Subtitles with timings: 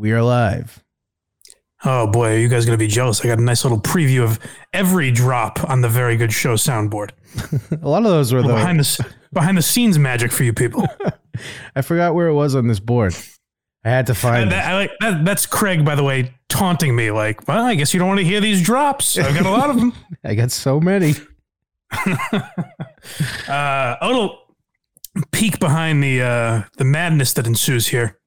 [0.00, 0.82] We are live.
[1.84, 3.20] Oh boy, are you guys going to be jealous?
[3.20, 4.38] I got a nice little preview of
[4.72, 7.10] every drop on the Very Good Show soundboard.
[7.82, 8.48] A lot of those were the.
[8.48, 10.88] Behind the behind the scenes magic for you people.
[11.76, 13.14] I forgot where it was on this board.
[13.84, 17.10] I had to find that, I like that, that's Craig, by the way, taunting me
[17.10, 19.18] like, well, I guess you don't want to hear these drops.
[19.18, 19.92] I've got a lot of them.
[20.24, 21.12] I got so many.
[23.46, 24.38] Uh, a little
[25.30, 28.18] peek behind the uh, the madness that ensues here,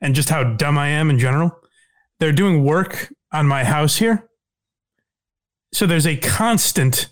[0.00, 1.56] and just how dumb I am in general.
[2.18, 4.28] They're doing work on my house here,
[5.72, 7.08] so there's a constant,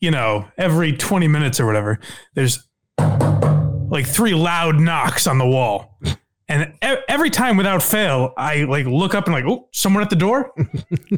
[0.00, 1.98] you know, every twenty minutes or whatever.
[2.34, 2.66] There's
[2.98, 5.98] like three loud knocks on the wall.
[6.46, 10.16] And every time without fail, I like look up and like, oh, someone at the
[10.16, 10.52] door.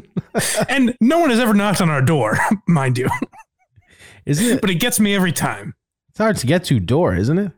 [0.69, 2.37] and no one has ever knocked on our door,
[2.67, 3.09] mind you.
[4.25, 4.61] Isn't it?
[4.61, 5.73] But it gets me every time.
[6.09, 7.51] It's hard to get to door, isn't it?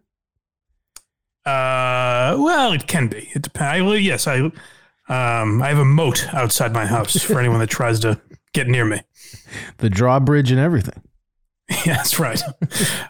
[1.49, 3.29] Uh, well, it can be.
[3.33, 4.01] It depends.
[4.01, 8.19] Yes, I, um, I have a moat outside my house for anyone that tries to
[8.53, 9.01] get near me.
[9.77, 11.01] The drawbridge and everything.
[11.85, 12.41] Yeah, that's right.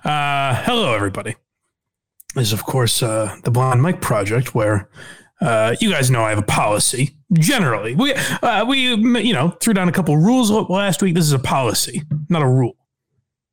[0.04, 1.38] Uh, hello, everybody.
[2.36, 4.90] This is, of course, uh, the Blind Mike Project, where
[5.40, 7.16] uh, you guys know I have a policy.
[7.32, 11.16] Generally, we uh, we you know threw down a couple rules last week.
[11.16, 12.76] This is a policy, not a rule.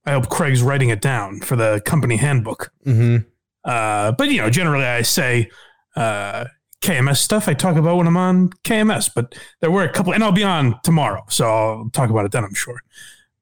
[0.04, 2.72] I hope Craig's writing it down for the company handbook.
[2.84, 3.28] Mm-hmm.
[3.66, 5.50] Uh, but you know, generally I say
[5.96, 6.46] uh,
[6.80, 7.48] KMS stuff.
[7.48, 10.44] I talk about when I'm on KMS, but there were a couple, and I'll be
[10.44, 12.44] on tomorrow, so I'll talk about it then.
[12.44, 12.80] I'm sure.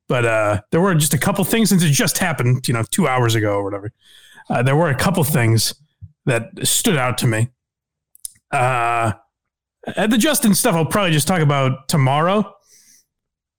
[0.09, 3.07] But uh, there were just a couple things since it just happened, you know, two
[3.07, 3.93] hours ago or whatever.
[4.49, 5.75] Uh, there were a couple things
[6.27, 7.49] that stood out to me.
[8.51, 9.13] Uh,
[9.97, 12.55] uh, the Justin stuff I'll probably just talk about tomorrow,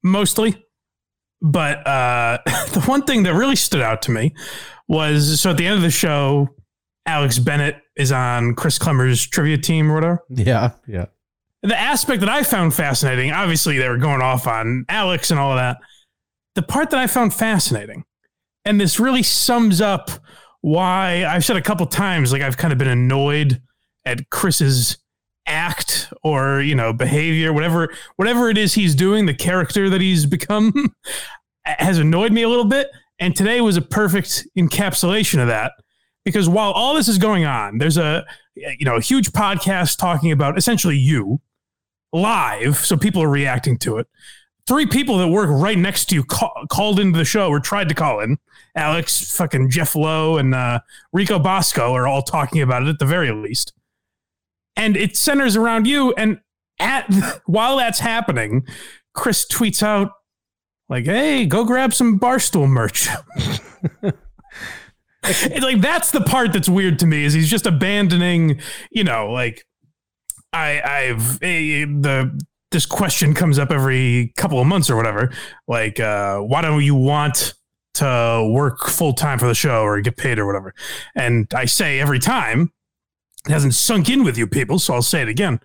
[0.03, 0.63] mostly.
[1.41, 4.33] But uh, the one thing that really stood out to me
[4.87, 6.49] was so at the end of the show,
[7.05, 10.23] Alex Bennett is on Chris Klemmer's trivia team or whatever.
[10.29, 11.05] Yeah, yeah.
[11.63, 15.51] The aspect that I found fascinating, obviously they were going off on Alex and all
[15.51, 15.77] of that.
[16.53, 18.03] The part that I found fascinating,
[18.63, 20.11] and this really sums up
[20.61, 23.61] why I've said a couple times, like I've kind of been annoyed
[24.05, 24.97] at Chris's
[25.47, 30.25] act or you know behavior whatever whatever it is he's doing the character that he's
[30.25, 30.73] become
[31.65, 32.87] has annoyed me a little bit
[33.19, 35.73] and today was a perfect encapsulation of that
[36.23, 40.31] because while all this is going on there's a you know a huge podcast talking
[40.31, 41.41] about essentially you
[42.15, 42.77] live.
[42.77, 44.07] So people are reacting to it.
[44.67, 47.89] Three people that work right next to you call, called into the show or tried
[47.89, 48.39] to call in.
[48.75, 50.79] Alex fucking jeff lowe and uh,
[51.13, 53.73] rico bosco are all talking about it at the very least.
[54.75, 56.13] And it centers around you.
[56.13, 56.39] And
[56.79, 57.13] at
[57.45, 58.65] while that's happening
[59.13, 60.11] chris tweets out
[60.89, 63.07] like hey go grab some barstool merch.
[65.27, 68.59] It's like that's the part that's weird to me is he's just abandoning
[68.91, 69.65] you know like
[70.53, 72.39] i i've eh, the
[72.71, 75.31] this question comes up every couple of months or whatever.
[75.67, 77.53] Like uh why don't you want
[77.95, 80.73] to work full time for the show or get paid or whatever?
[81.15, 82.73] And i say every time
[83.47, 85.59] it hasn't sunk in with you people so i'll say it again.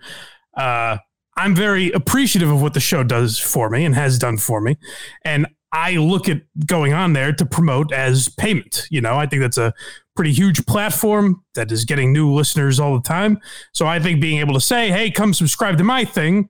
[0.57, 0.99] Uh
[1.41, 4.77] i'm very appreciative of what the show does for me and has done for me
[5.25, 8.87] and I look at going on there to promote as payment.
[8.91, 9.73] You know, I think that's a
[10.17, 13.39] pretty huge platform that is getting new listeners all the time.
[13.73, 16.49] So I think being able to say, hey, come subscribe to my thing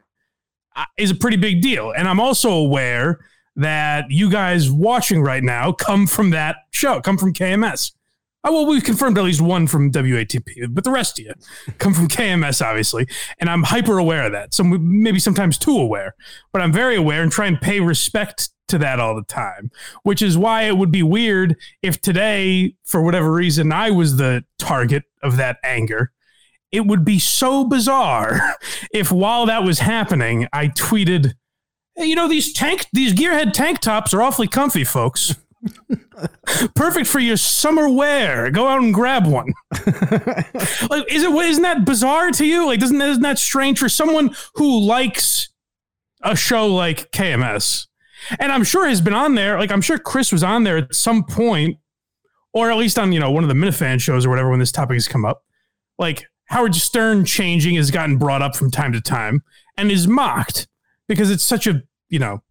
[0.75, 1.93] uh, is a pretty big deal.
[1.93, 3.21] And I'm also aware
[3.57, 7.93] that you guys watching right now come from that show, come from KMS.
[8.43, 11.35] Oh, well, we've confirmed at least one from WATP, but the rest of you
[11.79, 13.07] come from KMS, obviously.
[13.39, 14.55] And I'm hyper aware of that.
[14.55, 16.15] So maybe sometimes too aware,
[16.53, 19.71] but I'm very aware and try and pay respect to that all the time,
[20.05, 24.45] which is why it would be weird if today, for whatever reason, I was the
[24.59, 26.13] target of that anger.
[26.73, 28.41] It would be so bizarre
[28.95, 31.35] if while that was happening, I tweeted,
[31.95, 35.35] hey, you know, these tank, these gearhead tank tops are awfully comfy, folks.
[36.75, 38.51] Perfect for your summer wear.
[38.51, 39.53] Go out and grab one.
[40.91, 42.67] like, is it isn't that bizarre to you?
[42.67, 45.51] Like, doesn't isn't that strange for someone who likes
[46.23, 47.87] a show like KMS?
[48.39, 49.59] And I'm sure has been on there.
[49.59, 51.79] Like, I'm sure Chris was on there at some point,
[52.53, 54.73] or at least on you know one of the Minifan shows or whatever when this
[54.73, 55.45] topic has come up.
[55.99, 59.43] Like Howard Stern changing has gotten brought up from time to time
[59.77, 60.67] and is mocked
[61.07, 62.43] because it's such a you know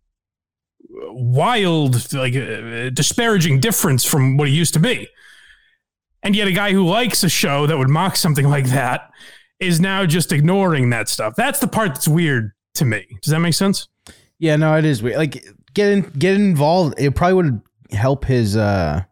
[1.02, 5.08] wild, like uh, disparaging difference from what he used to be.
[6.22, 9.10] And yet, a guy who likes a show that would mock something like that
[9.60, 11.36] is now just ignoring that stuff.
[11.36, 13.06] That's the part that's weird to me.
[13.22, 13.88] Does that make sense?
[14.38, 15.18] Yeah, no, it is weird.
[15.18, 16.96] Like get in, get involved.
[16.98, 17.62] It probably would
[17.92, 19.04] help his uh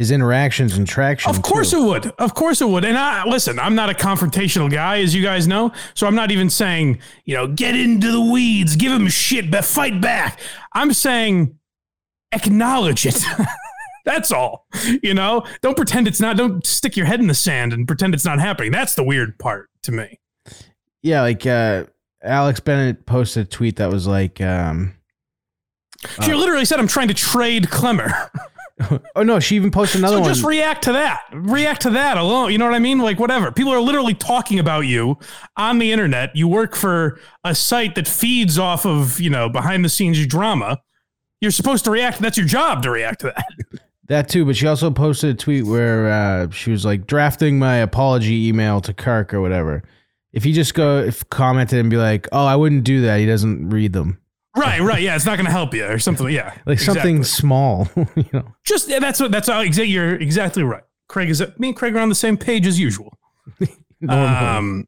[0.00, 1.28] his interactions and traction.
[1.28, 1.82] Of course too.
[1.82, 2.06] it would.
[2.18, 2.86] Of course it would.
[2.86, 5.72] And I listen, I'm not a confrontational guy, as you guys know.
[5.92, 9.62] So I'm not even saying, you know, get into the weeds, give him shit, but
[9.62, 10.40] fight back.
[10.72, 11.58] I'm saying
[12.32, 13.22] acknowledge it.
[14.06, 14.66] That's all.
[15.02, 18.14] You know, don't pretend it's not, don't stick your head in the sand and pretend
[18.14, 18.72] it's not happening.
[18.72, 20.18] That's the weird part to me.
[21.02, 21.84] Yeah, like uh,
[22.22, 24.94] Alex Bennett posted a tweet that was like, um,
[26.22, 28.30] She literally said, I'm trying to trade Klemmer.
[29.16, 30.24] oh no, she even posted another one.
[30.24, 30.34] so one.
[30.34, 31.22] just react to that.
[31.32, 32.52] React to that alone.
[32.52, 32.98] You know what I mean?
[32.98, 33.52] Like whatever.
[33.52, 35.18] People are literally talking about you
[35.56, 36.34] on the internet.
[36.34, 40.78] You work for a site that feeds off of, you know, behind the scenes drama.
[41.40, 42.20] You're supposed to react.
[42.20, 43.80] That's your job to react to that.
[44.10, 47.76] That too, but she also posted a tweet where uh, she was like drafting my
[47.76, 49.84] apology email to Kirk or whatever.
[50.32, 53.26] If he just go if commented and be like, "Oh, I wouldn't do that," he
[53.26, 54.18] doesn't read them.
[54.56, 55.00] Right, right.
[55.00, 56.28] Yeah, it's not going to help you or something.
[56.28, 56.54] Yeah.
[56.66, 57.40] Like something exactly.
[57.40, 58.54] small, you know.
[58.64, 60.82] Just yeah, that's what that's all exactly you're exactly right.
[61.08, 63.16] Craig is me and Craig are on the same page as usual.
[64.08, 64.86] Um,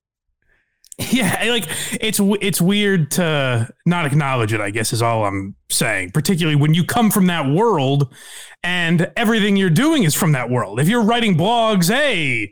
[1.11, 1.67] yeah, like
[2.00, 4.61] it's it's weird to not acknowledge it.
[4.62, 6.12] I guess is all I'm saying.
[6.12, 8.14] Particularly when you come from that world,
[8.62, 10.81] and everything you're doing is from that world.
[10.81, 12.50] If you're writing blogs, hey,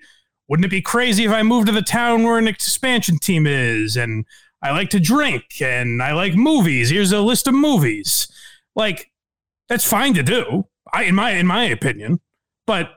[0.48, 3.96] wouldn't it be crazy if I moved to the town where an expansion team is?
[3.96, 4.26] And
[4.62, 6.90] I like to drink, and I like movies.
[6.90, 8.28] Here's a list of movies.
[8.76, 9.10] Like
[9.68, 10.66] that's fine to do.
[10.92, 12.20] I in my in my opinion,
[12.66, 12.90] but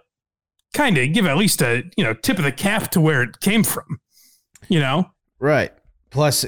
[0.73, 3.39] kind of give at least a you know tip of the cap to where it
[3.39, 3.99] came from.
[4.67, 5.11] You know.
[5.39, 5.71] Right.
[6.09, 6.45] Plus,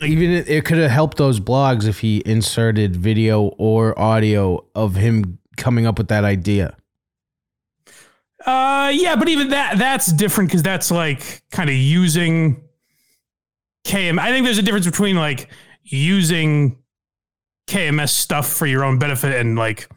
[0.00, 4.94] even it, it could have helped those blogs if he inserted video or audio of
[4.94, 6.76] him coming up with that idea.
[8.46, 12.62] Uh, yeah, but even that that's different because that's like kind of using
[13.84, 14.18] KM.
[14.18, 15.48] I think there's a difference between like
[15.84, 16.78] using
[17.66, 19.88] KMS stuff for your own benefit and like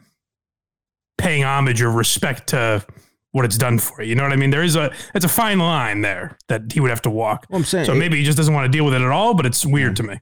[1.18, 2.84] paying homage or respect to
[3.32, 4.10] what it's done for you.
[4.10, 4.50] You know what I mean?
[4.50, 7.46] There is a it's a fine line there that he would have to walk.
[7.50, 9.34] Well, I'm saying, So maybe he just doesn't want to deal with it at all.
[9.34, 10.20] But it's weird to me.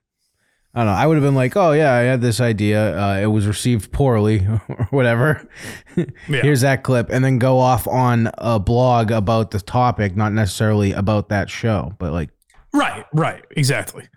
[0.75, 0.93] I don't know.
[0.93, 2.99] I would have been like, "Oh yeah, I had this idea.
[2.99, 5.47] Uh, it was received poorly, or whatever."
[5.94, 6.06] Yeah.
[6.26, 10.93] Here's that clip, and then go off on a blog about the topic, not necessarily
[10.93, 12.31] about that show, but like,
[12.72, 14.08] Right, right, exactly.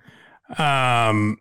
[0.57, 1.37] Um,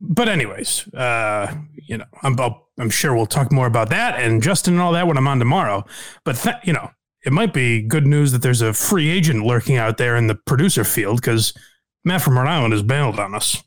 [0.00, 1.54] but anyways, uh,
[1.88, 4.92] you know, I'm I'll, I'm sure we'll talk more about that and Justin and all
[4.92, 5.84] that when I'm on tomorrow.
[6.24, 6.90] But th- you know,
[7.24, 10.34] it might be good news that there's a free agent lurking out there in the
[10.34, 11.52] producer field because
[12.04, 13.62] Matt from Rhode Island has bailed on us.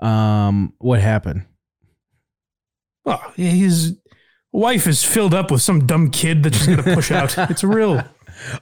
[0.00, 1.46] um, what happened?
[3.04, 3.98] Well, his
[4.52, 7.36] wife is filled up with some dumb kid that she's going to push out.
[7.50, 8.02] It's a real,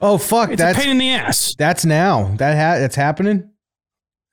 [0.01, 1.55] Oh fuck, it's a that's pain in the ass.
[1.57, 3.49] that's now that ha- that's happening.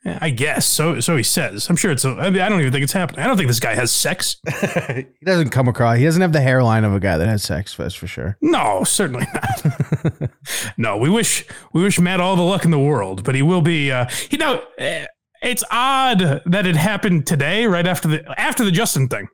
[0.04, 0.98] Yeah, I guess so.
[1.00, 1.69] So he says.
[1.69, 2.06] I'm sure it's.
[2.06, 3.20] A, I mean, I don't even think it's happening.
[3.20, 4.37] I don't think this guy has sex.
[4.62, 5.98] he doesn't come across.
[5.98, 7.76] He doesn't have the hairline of a guy that has sex.
[7.76, 8.38] That's for sure.
[8.40, 10.31] No, certainly not.
[10.78, 11.44] no, we wish
[11.75, 13.93] we wish Matt all the luck in the world, but he will be.
[13.93, 15.04] Uh, you know, eh,
[15.43, 19.28] it's odd that it happened today, right after the after the Justin thing,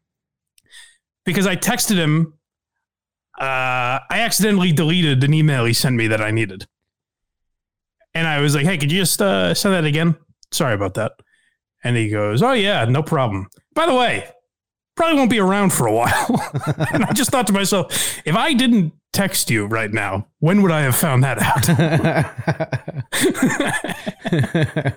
[1.24, 2.32] because I texted him.
[3.38, 6.66] Uh, I accidentally deleted an email he sent me that I needed,
[8.14, 10.16] and I was like, "Hey, could you just uh, send that again?"
[10.52, 11.12] Sorry about that.
[11.84, 14.26] And he goes, "Oh yeah, no problem." By the way,
[14.96, 16.50] probably won't be around for a while.
[16.92, 20.72] and I just thought to myself, if I didn't text you right now, when would
[20.72, 21.66] I have found that out?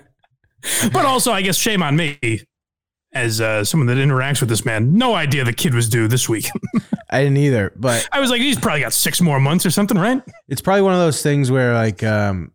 [0.92, 2.18] but also, I guess shame on me
[3.12, 4.94] as uh, someone that interacts with this man.
[4.94, 6.48] No idea the kid was due this week.
[7.10, 9.98] I didn't either, but I was like, he's probably got six more months or something,
[9.98, 10.22] right?
[10.48, 12.52] it's probably one of those things where like um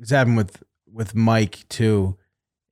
[0.00, 2.16] it's happened with with Mike too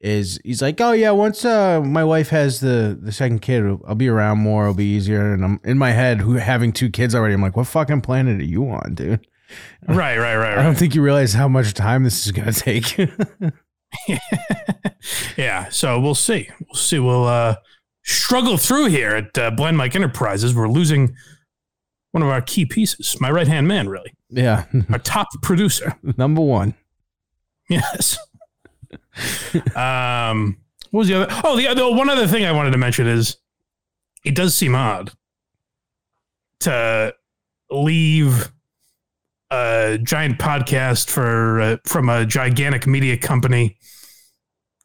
[0.01, 3.95] is he's like oh yeah once uh my wife has the the second kid I'll
[3.95, 7.15] be around more it'll be easier and I'm in my head who having two kids
[7.15, 9.27] already I'm like what fucking planet are you on dude
[9.87, 12.97] Right, right, right, I don't think you realize how much time this is gonna take
[15.37, 16.49] yeah, so we'll see.
[16.67, 16.99] We'll see.
[16.99, 17.57] We'll uh,
[18.03, 20.55] struggle through here at uh, Blind Mike Enterprises.
[20.55, 21.15] We're losing
[22.13, 25.97] one of our key pieces, my right hand man, really, yeah our top producer.
[26.19, 26.75] number one
[27.71, 28.19] Yes.
[29.75, 30.59] um,
[30.91, 31.27] what was the other?
[31.45, 33.39] Oh, the other one other thing I wanted to mention is
[34.27, 35.13] it does seem odd
[36.61, 37.15] to
[37.71, 38.53] leave
[39.53, 43.77] a giant podcast for uh, from a gigantic media company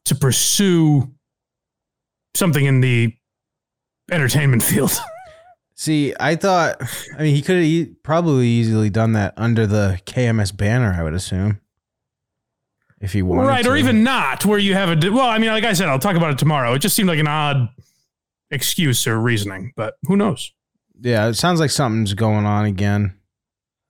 [0.05, 1.11] to pursue
[2.35, 3.13] something in the
[4.11, 4.91] entertainment field.
[5.75, 6.81] see I thought
[7.17, 11.03] I mean he could have e- probably easily done that under the KMS banner I
[11.03, 11.61] would assume
[12.99, 15.27] if he wanted right, or even not, where you have a well.
[15.27, 16.73] I mean, like I said, I'll talk about it tomorrow.
[16.73, 17.69] It just seemed like an odd
[18.49, 20.51] excuse or reasoning, but who knows?
[20.99, 23.19] Yeah, it sounds like something's going on again.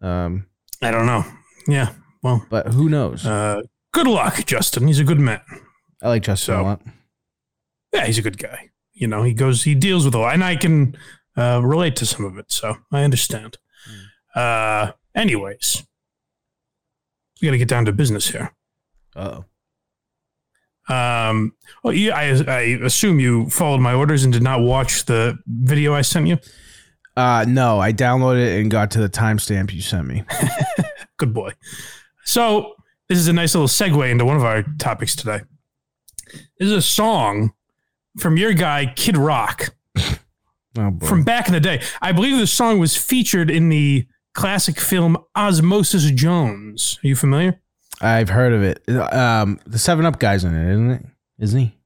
[0.01, 0.47] Um,
[0.81, 1.23] I don't know.
[1.67, 1.93] Yeah.
[2.23, 3.25] Well, but who knows?
[3.25, 3.61] uh,
[3.93, 4.87] good luck, Justin.
[4.87, 5.41] He's a good man.
[6.01, 6.81] I like Justin so- a lot.
[7.93, 8.69] Yeah, he's a good guy.
[8.93, 10.97] You know, he goes, he deals with a lot, and I can
[11.37, 13.57] uh, relate to some of it, so I understand.
[14.35, 15.83] Uh, anyways,
[17.41, 18.53] we got to get down to business here.
[19.15, 19.45] Oh,
[20.89, 21.53] Um,
[21.83, 25.93] well, you, I, I assume you followed my orders and did not watch the video
[25.93, 26.37] I sent you.
[27.17, 30.23] Uh, no, I downloaded it and got to the timestamp you sent me.
[31.17, 31.51] Good boy.
[32.23, 32.75] So
[33.09, 35.41] this is a nice little segue into one of our topics today.
[36.59, 37.53] This is a song
[38.19, 39.73] from your guy Kid Rock
[40.77, 41.05] Oh boy.
[41.07, 41.81] from back in the day.
[42.01, 46.99] I believe the song was featured in the classic film Osmosis Jones.
[47.03, 47.59] Are you familiar?
[47.99, 48.87] I've heard of it.
[49.11, 51.05] Um, the Seven Up guy's in it, isn't it?
[51.39, 51.77] Isn't he?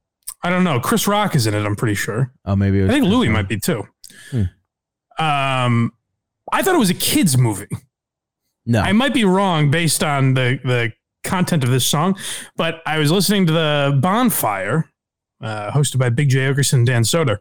[0.42, 0.78] I don't know.
[0.80, 1.64] Chris Rock is in it.
[1.64, 2.32] I'm pretty sure.
[2.44, 3.84] Oh, maybe it I think Louis might be too.
[4.30, 4.42] Hmm.
[5.18, 5.92] Um,
[6.52, 7.68] I thought it was a kids movie.
[8.64, 10.92] No, I might be wrong based on the the
[11.24, 12.16] content of this song,
[12.56, 14.88] but I was listening to the Bonfire,
[15.40, 17.38] uh, hosted by Big Jay Oakerson and Dan Soder,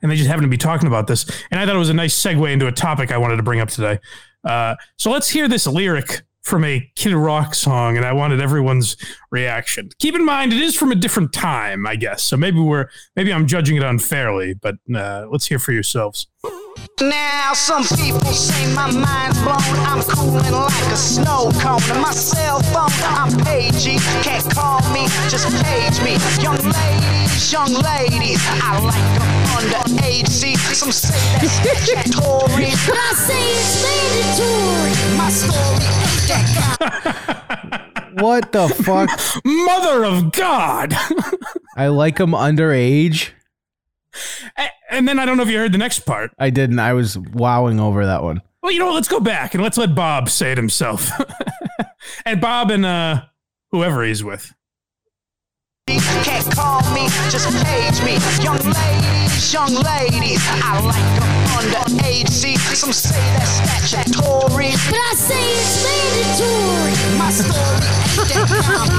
[0.00, 1.94] and they just happened to be talking about this, and I thought it was a
[1.94, 3.98] nice segue into a topic I wanted to bring up today.
[4.44, 8.96] Uh, so let's hear this lyric from a Kid Rock song, and I wanted everyone's
[9.30, 9.90] reaction.
[9.98, 12.22] Keep in mind, it is from a different time, I guess.
[12.22, 16.26] So maybe we're maybe I'm judging it unfairly, but uh, let's hear for yourselves.
[17.00, 19.56] Now some people say my mind's blown.
[19.86, 21.80] I'm cooling like a snow cone.
[21.90, 23.98] And my cell phone, I'm pagey.
[24.22, 26.16] Can't call me, just page me.
[26.42, 30.28] Young ladies, young ladies, I like them underage.
[30.28, 32.70] See, some say that's statutory.
[32.86, 35.16] But I say it's mandatory.
[35.16, 36.46] My story ain't that
[38.10, 38.20] kind.
[38.22, 39.10] what the fuck?
[39.44, 40.94] Mother of God!
[41.76, 43.30] I like him underage.
[44.58, 46.32] A- and then I don't know if you heard the next part.
[46.38, 46.78] I didn't.
[46.78, 48.42] I was wowing over that one.
[48.62, 48.94] Well, you know what?
[48.94, 51.10] Let's go back and let's let Bob say it himself.
[52.24, 53.22] and Bob and uh,
[53.70, 54.52] whoever he's with.
[55.88, 58.16] Can't call me, just page me.
[58.42, 62.28] Young ladies, young ladies, I like them underage.
[62.28, 64.70] See, some say that's statutory.
[64.88, 65.82] But I say it's
[66.38, 67.18] mandatory.
[67.18, 67.50] My story
[68.22, 68.48] ain't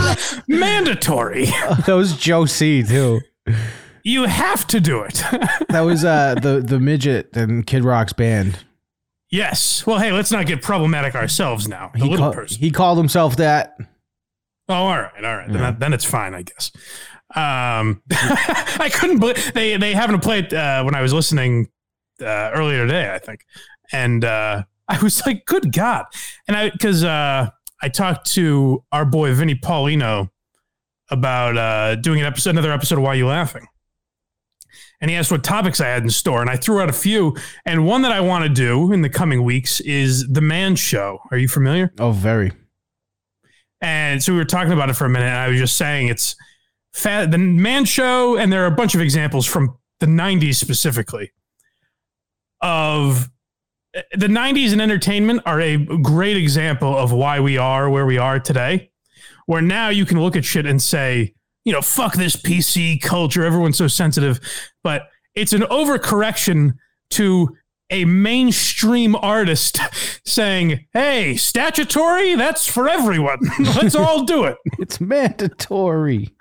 [0.10, 0.44] that.
[0.48, 1.46] Mandatory.
[1.86, 3.22] That was Joe C too.
[4.04, 5.24] You have to do it.
[5.70, 8.60] That was uh the the midget and Kid Rock's band.
[9.32, 9.86] yes.
[9.88, 11.90] Well, hey, let's not get problematic ourselves now.
[11.94, 12.60] The He, little call- person.
[12.60, 13.76] he called himself that.
[14.70, 15.52] Oh, all right, all right.
[15.52, 16.72] Then, then it's fine, I guess.
[17.36, 21.68] Um, I couldn't believe they they happened to play it uh, when I was listening
[22.22, 23.42] uh, earlier today, I think,
[23.92, 26.06] and uh, I was like, "Good God!"
[26.48, 27.50] And I because uh,
[27.82, 30.30] I talked to our boy Vinny Paulino
[31.10, 33.66] about uh, doing an episode, another episode of Why You Laughing,
[35.04, 37.36] and he asked what topics I had in store, and I threw out a few,
[37.66, 41.20] and one that I want to do in the coming weeks is the Man Show.
[41.30, 41.92] Are you familiar?
[42.00, 42.54] Oh, very.
[43.82, 46.08] And so we were talking about it for a minute, and I was just saying
[46.08, 46.38] it's
[46.94, 51.34] fat, the man show, and there are a bunch of examples from the 90s specifically
[52.62, 53.30] of
[53.94, 58.18] eh, the 90s in entertainment are a great example of why we are where we
[58.18, 58.90] are today.
[59.48, 61.34] Where now you can look at shit and say,
[61.66, 64.40] you know, fuck this PC culture, everyone's so sensitive.
[64.84, 65.04] But
[65.36, 66.74] it's an overcorrection
[67.12, 67.56] to
[67.90, 69.80] a mainstream artist
[70.26, 73.40] saying, hey, statutory, that's for everyone.
[73.60, 74.58] Let's all do it.
[74.80, 76.34] It's mandatory.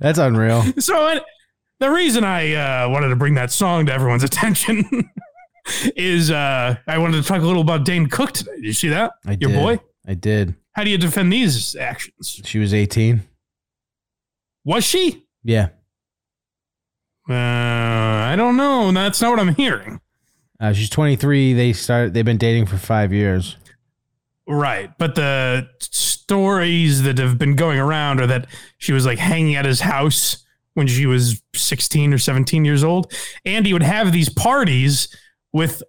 [0.00, 0.62] That's unreal.
[0.78, 1.20] So uh,
[1.80, 2.54] the reason I
[2.84, 5.10] uh, wanted to bring that song to everyone's attention
[5.96, 8.56] is uh, I wanted to talk a little about Dane Cook today.
[8.56, 9.12] Did you see that?
[9.26, 9.56] I Your did.
[9.56, 9.80] boy?
[10.06, 10.54] I did.
[10.74, 12.40] How do you defend these actions?
[12.44, 13.22] She was 18.
[14.64, 15.26] Was she?
[15.42, 15.68] Yeah.
[17.28, 18.90] Uh, I don't know.
[18.92, 20.00] That's not what I'm hearing.
[20.60, 21.52] Uh, she's 23.
[21.52, 22.14] They started.
[22.14, 23.56] They've been dating for five years.
[24.46, 24.90] Right.
[24.98, 28.46] But the stories that have been going around are that
[28.78, 33.12] she was like hanging at his house when she was 16 or 17 years old.
[33.44, 35.08] And he would have these parties
[35.52, 35.82] with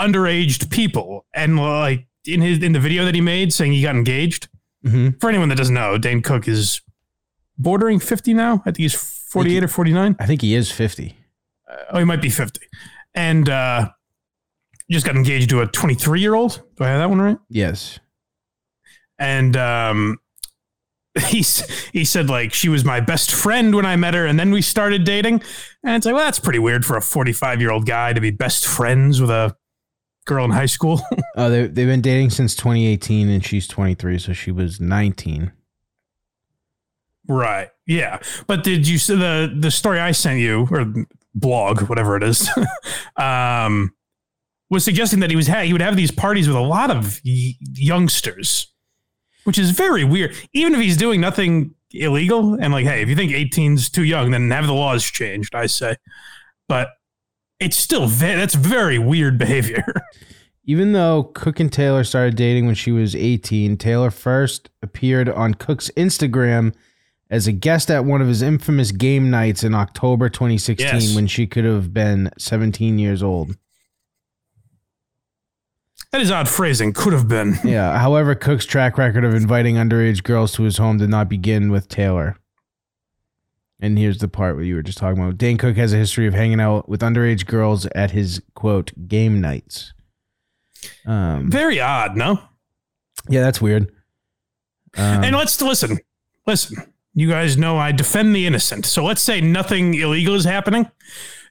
[0.00, 1.26] underaged people.
[1.34, 4.48] And like in his in the video that he made saying he got engaged.
[4.84, 5.18] Mm-hmm.
[5.18, 6.80] For anyone that doesn't know, Dane Cook is
[7.58, 8.60] bordering 50 now.
[8.60, 10.16] I think he's 48 or 49.
[10.20, 11.16] I think he is 50.
[11.90, 12.60] Oh, he might be 50.
[13.14, 13.88] And uh
[14.90, 16.62] just got engaged to a 23 year old.
[16.76, 17.38] Do I have that one right?
[17.50, 17.98] Yes.
[19.18, 20.18] and um
[21.26, 24.50] he's he said like she was my best friend when I met her and then
[24.52, 25.42] we started dating
[25.82, 28.30] and it's like well that's pretty weird for a 45 year old guy to be
[28.30, 29.56] best friends with a
[30.28, 31.00] girl in high school
[31.36, 35.50] Oh, they they've been dating since 2018, and she's 23, so she was 19.
[37.28, 40.86] right yeah but did you see the the story I sent you or
[41.34, 42.48] blog whatever it is
[43.16, 43.92] um
[44.70, 47.20] was suggesting that he was ha- he would have these parties with a lot of
[47.24, 48.66] y- youngsters,
[49.44, 50.34] which is very weird.
[50.52, 54.30] Even if he's doing nothing illegal, and like, hey, if you think 18's too young,
[54.30, 55.54] then have the laws changed.
[55.54, 55.96] I say,
[56.68, 56.90] but
[57.60, 59.84] it's still ve- that's very weird behavior.
[60.64, 65.54] Even though Cook and Taylor started dating when she was 18, Taylor first appeared on
[65.54, 66.74] Cook's Instagram
[67.30, 71.14] as a guest at one of his infamous game nights in October 2016 Yes.
[71.14, 73.56] when she could have been 17 years old.
[76.12, 76.92] that is odd phrasing.
[76.92, 77.58] Could have been.
[77.64, 77.98] Yeah.
[77.98, 81.88] However, Cook's track record of inviting underage girls to his home did not begin with
[81.88, 82.36] Taylor.
[83.80, 85.38] And here's the part where you were just talking about.
[85.38, 89.40] Dane Cook has a history of hanging out with underage girls at his quote game
[89.40, 89.92] nights.
[91.06, 92.40] Um, Very odd, no?
[93.28, 93.92] yeah, that's weird.
[94.96, 95.98] Um, and let's listen.
[96.46, 98.86] Listen, you guys know I defend the innocent.
[98.86, 100.90] So let's say nothing illegal is happening.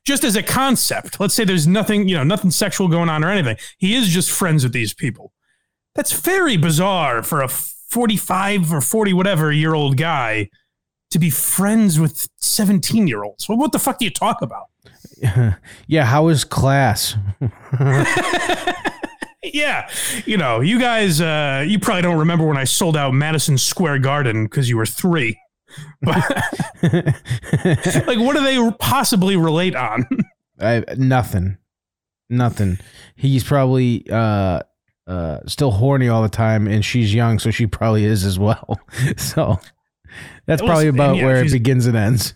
[0.05, 3.29] Just as a concept, let's say there's nothing, you know, nothing sexual going on or
[3.29, 3.57] anything.
[3.77, 5.34] He is just friends with these people.
[5.96, 10.50] That's very bizarre for a 45 or 40 whatever year old guy
[11.11, 13.47] to be friends with 17 year olds.
[13.47, 14.67] Well, what the fuck do you talk about?
[15.87, 17.15] yeah, how is class?
[19.53, 19.89] Yeah,
[20.25, 23.99] you know, you guys, uh, you probably don't remember when I sold out Madison Square
[23.99, 25.39] Garden because you were three.
[26.01, 26.17] But
[26.83, 30.07] like, what do they possibly relate on?
[30.59, 31.57] I, nothing,
[32.29, 32.79] nothing.
[33.15, 34.61] He's probably uh,
[35.05, 38.79] uh, still horny all the time, and she's young, so she probably is as well.
[39.17, 39.59] So
[40.45, 42.33] that's Well, probably about yeah, where it begins and ends.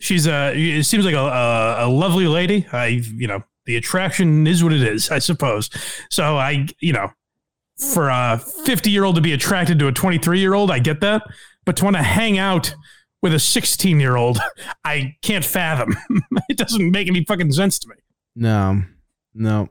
[0.00, 0.52] She's a.
[0.56, 2.66] It seems like a, a, a lovely lady.
[2.72, 5.68] I, you know, the attraction is what it is, I suppose.
[6.10, 7.10] So I, you know,
[7.92, 11.22] for a fifty-year-old to be attracted to a twenty-three-year-old, I get that.
[11.66, 12.74] But to want to hang out
[13.22, 14.38] with a sixteen-year-old,
[14.84, 15.94] I can't fathom.
[16.48, 17.96] it doesn't make any fucking sense to me.
[18.34, 18.82] No,
[19.34, 19.68] no.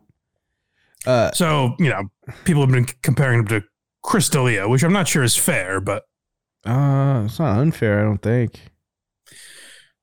[1.08, 2.04] Uh, So, you know,
[2.46, 3.64] people have been comparing him to
[4.04, 6.04] Chris D'Elia, which I'm not sure is fair, but
[6.66, 8.60] uh, it's not unfair, I don't think.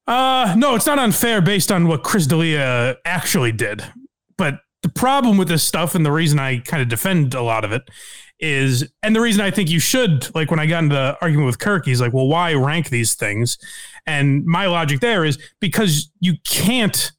[0.07, 3.85] uh no, it's not unfair based on what Chris D'Elia actually did.
[4.39, 7.65] But the problem with this stuff and the reason I kind of defend a lot
[7.65, 7.83] of it
[8.39, 11.47] is and the reason I think you should like when I got into the argument
[11.47, 13.59] with Kirk, he's like, "Well, why rank these things?"
[14.07, 17.13] And my logic there is because you can't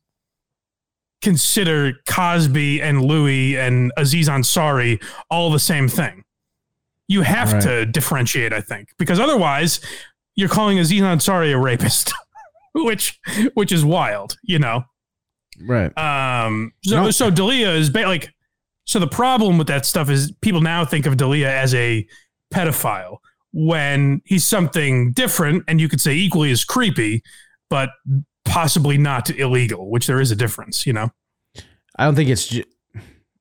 [1.21, 6.23] consider Cosby and Louis and Aziz Ansari all the same thing.
[7.07, 7.61] You have Right.
[7.63, 9.79] to differentiate, I think, because otherwise
[10.35, 12.13] you're calling Aziz Ansari a rapist,
[12.73, 13.19] which
[13.53, 14.83] which is wild, you know.
[15.59, 15.95] Right.
[15.97, 17.11] Um, so No.
[17.11, 18.33] so D'Elia is ba- like
[18.85, 22.05] so the problem with that stuff is people now think of D'Elia as a
[22.53, 23.17] pedophile
[23.53, 27.23] when he's something different and you could say equally as creepy,
[27.69, 27.89] but
[28.45, 31.09] possibly not illegal, which there is a difference, you know.
[31.97, 32.55] I don't think it's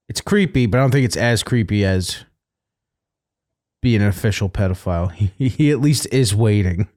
[0.09, 2.24] it's creepy, but I don't think it's as creepy as
[3.87, 5.12] being an official pedophile.
[5.12, 6.88] He, he at least is waiting.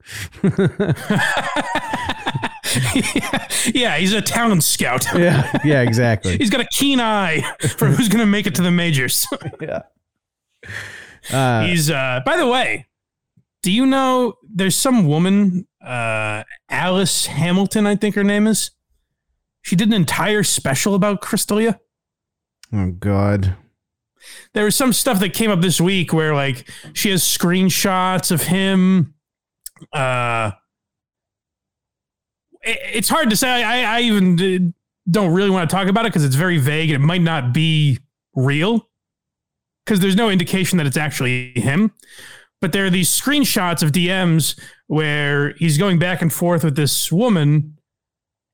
[3.75, 5.06] yeah, he's a talent scout.
[5.15, 6.36] yeah, yeah, exactly.
[6.39, 7.41] He's got a keen eye
[7.78, 9.28] for who's going to make it to the majors.
[9.62, 9.84] yeah.
[11.32, 12.88] Uh, He's uh by the way,
[13.62, 18.71] do you know there's some woman, uh Alice Hamilton, I think her name is.
[19.62, 21.80] She did an entire special about Chris D'Elia.
[22.73, 23.56] oh God.
[24.54, 28.44] There was some stuff that came up this week where like she has screenshots of
[28.44, 29.13] him.
[29.94, 30.52] Uh
[32.62, 33.63] it- it's hard to say.
[33.63, 34.74] I, I even
[35.10, 37.54] don't really want to talk about it because it's very vague and it might not
[37.54, 38.00] be
[38.36, 38.88] real
[39.86, 41.92] because there's no indication that it's actually him.
[42.62, 47.12] But there are these screenshots of DMs where he's going back and forth with this
[47.12, 47.78] woman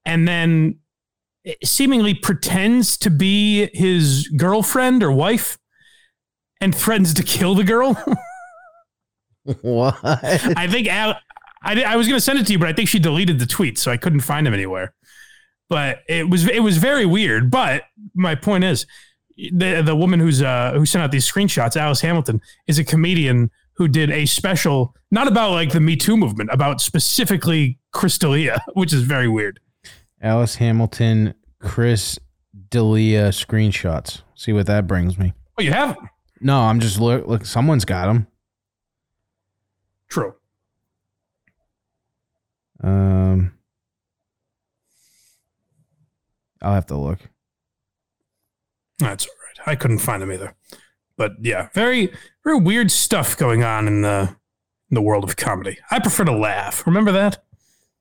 [0.06, 0.78] and then
[1.64, 5.58] seemingly pretends to be his girlfriend or wife
[6.62, 8.02] and threatens to kill the girl.
[9.62, 10.00] What?
[10.04, 11.20] I think Al,
[11.62, 13.46] I, I was going to send it to you, but I think she deleted the
[13.46, 14.94] tweet, so I couldn't find him anywhere.
[15.70, 17.50] But it was it was very weird.
[17.52, 18.86] But my point is,
[19.38, 23.52] the the woman who's uh, who sent out these screenshots, Alice Hamilton, is a comedian
[23.78, 28.60] who did a special not about like the Me Too movement, about specifically Chris D'Elia,
[28.74, 29.60] which is very weird.
[30.22, 32.20] Alice Hamilton, Chris
[32.70, 34.22] D'Elia screenshots.
[34.36, 35.34] See what that brings me.
[35.58, 35.98] Oh, you have
[36.42, 37.28] No, I'm just look.
[37.28, 38.28] Look, someone's got them.
[40.10, 40.34] true.
[42.84, 43.54] Um,
[46.62, 47.20] I'll have to look.
[49.00, 49.68] That's all right.
[49.72, 50.56] I couldn't find them either.
[51.18, 52.12] But yeah, very
[52.44, 54.36] very weird stuff going on in the
[54.92, 55.78] in the world of comedy.
[55.90, 56.86] I prefer to laugh.
[56.86, 57.44] Remember that?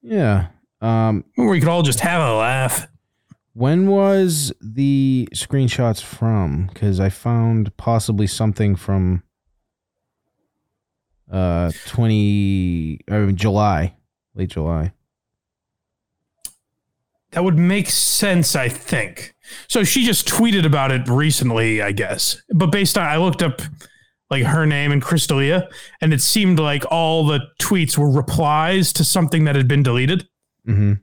[0.02, 0.48] Yeah.
[0.80, 2.86] Um, Where we could all just have a laugh.
[3.54, 6.66] When was the screenshots from?
[6.72, 9.22] Because I found possibly something from
[11.30, 13.94] uh twenty uh, July,
[14.34, 14.92] late July.
[17.30, 19.34] That would make sense, I think.
[19.68, 22.40] So she just tweeted about it recently, I guess.
[22.52, 23.62] But based on I looked up
[24.30, 25.68] like her name and Chris D'Elia,
[26.00, 30.28] and it seemed like all the tweets were replies to something that had been deleted.
[30.66, 30.94] Mm-hmm.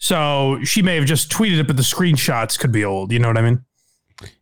[0.00, 3.12] So she may have just tweeted it, but the screenshots could be old.
[3.12, 3.64] You know what I mean?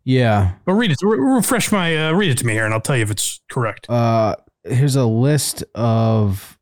[0.04, 0.52] Yeah.
[0.64, 0.98] But read it.
[1.02, 2.08] Re- refresh my.
[2.08, 3.90] Uh, read it to me here, and I'll tell you if it's correct.
[3.90, 6.58] Uh, here's a list of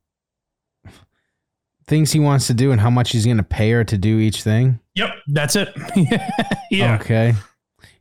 [1.87, 4.19] things he wants to do and how much he's going to pay her to do
[4.19, 4.81] each thing.
[4.95, 5.69] Yep, that's it.
[6.71, 6.97] yeah.
[7.01, 7.35] Okay.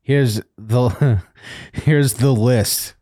[0.01, 1.21] Here's the
[1.73, 2.95] here's the list.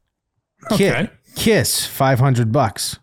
[0.71, 1.09] Okay.
[1.35, 2.99] Kiss, 500 bucks.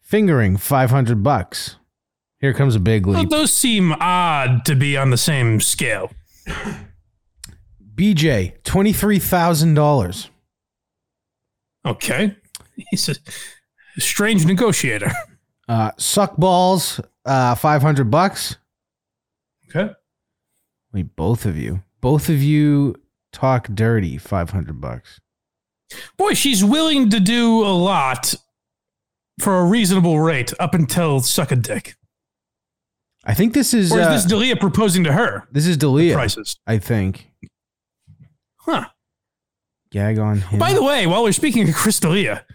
[0.00, 1.76] Fingering, 500 bucks.
[2.40, 3.28] Here comes a big Well, leap.
[3.30, 6.10] those seem odd to be on the same scale.
[7.94, 10.28] BJ, $23,000.
[11.86, 12.36] Okay.
[12.90, 13.14] He's a
[14.00, 15.10] strange negotiator.
[15.68, 18.56] Uh, suck balls, uh, 500 bucks.
[19.68, 19.92] Okay.
[20.92, 21.82] Wait, both of you.
[22.00, 22.96] Both of you
[23.32, 25.20] talk dirty, 500 bucks.
[26.16, 28.34] Boy, she's willing to do a lot
[29.40, 31.94] for a reasonable rate up until suck a dick.
[33.24, 36.14] I think this is Or is uh, this D'Elia proposing to her this is D'Elia,
[36.14, 36.58] prices?
[36.66, 37.30] I think.
[38.56, 38.86] Huh.
[39.90, 40.58] Gag on him.
[40.58, 42.46] By the way, while we're speaking of Chris D'Elia,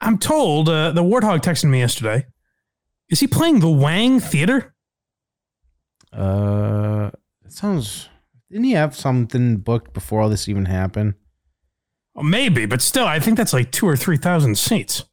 [0.00, 2.26] I'm told uh, the Warthog texted me yesterday.
[3.08, 4.74] Is he playing the Wang Theater?
[6.12, 7.10] Uh,
[7.44, 8.08] it sounds.
[8.50, 11.14] Didn't he have something booked before all this even happened?
[12.16, 15.04] Oh, maybe, but still, I think that's like two or three thousand seats.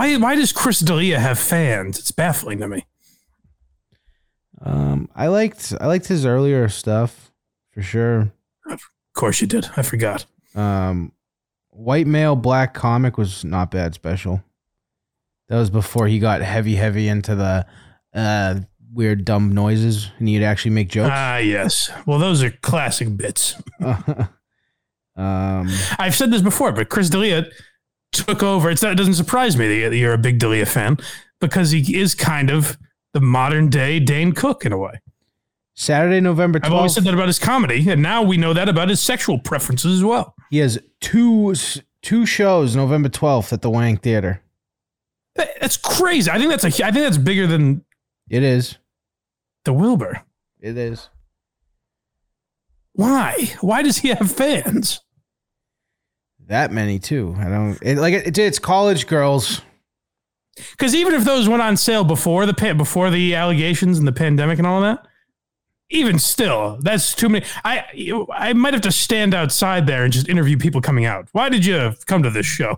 [0.00, 0.16] Why?
[0.16, 1.98] Why does Chris D'Elia have fans?
[1.98, 2.86] It's baffling to me.
[4.62, 7.30] Um, I liked I liked his earlier stuff
[7.74, 8.32] for sure.
[8.66, 8.80] Of
[9.12, 9.68] course, you did.
[9.76, 10.24] I forgot.
[10.54, 11.12] Um,
[11.68, 14.42] white male black comic was not bad special.
[15.50, 17.66] That was before he got heavy, heavy into the
[18.14, 18.60] uh
[18.90, 21.10] weird, dumb noises, and he'd actually make jokes.
[21.12, 21.90] Ah, yes.
[22.06, 23.54] Well, those are classic bits.
[23.80, 27.44] um, I've said this before, but Chris D'Elia
[28.12, 28.70] took over.
[28.70, 30.98] It's it doesn't surprise me that you're a big D'Elia fan
[31.40, 32.78] because he is kind of
[33.12, 35.00] the modern day Dane Cook in a way.
[35.74, 38.88] Saturday, November I've always said that about his comedy, and now we know that about
[38.90, 40.34] his sexual preferences as well.
[40.50, 41.54] He has two
[42.02, 44.42] two shows November twelfth at the Wang Theater.
[45.36, 46.30] That's crazy.
[46.30, 46.86] I think that's a.
[46.86, 47.84] I think that's bigger than
[48.28, 48.76] It is.
[49.64, 50.22] the Wilbur.
[50.60, 51.08] It is.
[52.92, 53.52] Why?
[53.60, 55.00] Why does he have fans?
[56.50, 57.36] That many too.
[57.38, 59.62] I don't it, like it, it's college girls.
[60.72, 64.58] Because even if those went on sale before the before the allegations and the pandemic
[64.58, 65.06] and all of that,
[65.90, 67.46] even still, that's too many.
[67.64, 71.28] I I might have to stand outside there and just interview people coming out.
[71.30, 72.74] Why did you come to this show?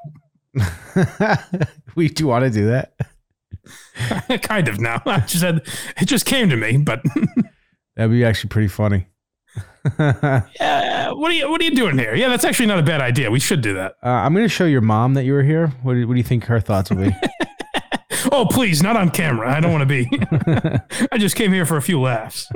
[1.95, 2.93] we do want to do that.
[4.43, 5.01] kind of now.
[5.07, 5.67] I just had
[5.99, 7.03] it just came to me, but
[7.97, 9.07] That'd be actually pretty funny.
[9.99, 12.15] uh, uh, what are you what are you doing here?
[12.15, 13.31] Yeah, that's actually not a bad idea.
[13.31, 13.97] We should do that.
[14.03, 15.69] I'm going to show your mom that you were here.
[15.83, 17.11] What do, what do you think her thoughts will be?
[18.31, 19.53] Oh, please, not on camera.
[19.55, 20.09] I don't want to be.
[21.12, 22.49] I just came here for a few laughs.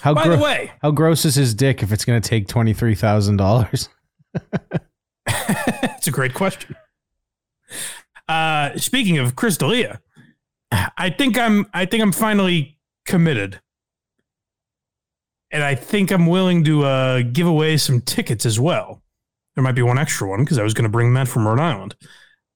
[0.00, 2.48] How By gro- the way, how gross is his dick if it's going to take
[2.48, 3.88] twenty three thousand dollars?
[5.26, 6.74] It's a great question.
[8.28, 10.00] Uh, speaking of Chris D'Elia,
[10.72, 13.60] I think I'm I think I'm finally committed,
[15.52, 19.02] and I think I'm willing to uh, give away some tickets as well.
[19.54, 21.60] There might be one extra one because I was going to bring Matt from Rhode
[21.60, 21.94] Island,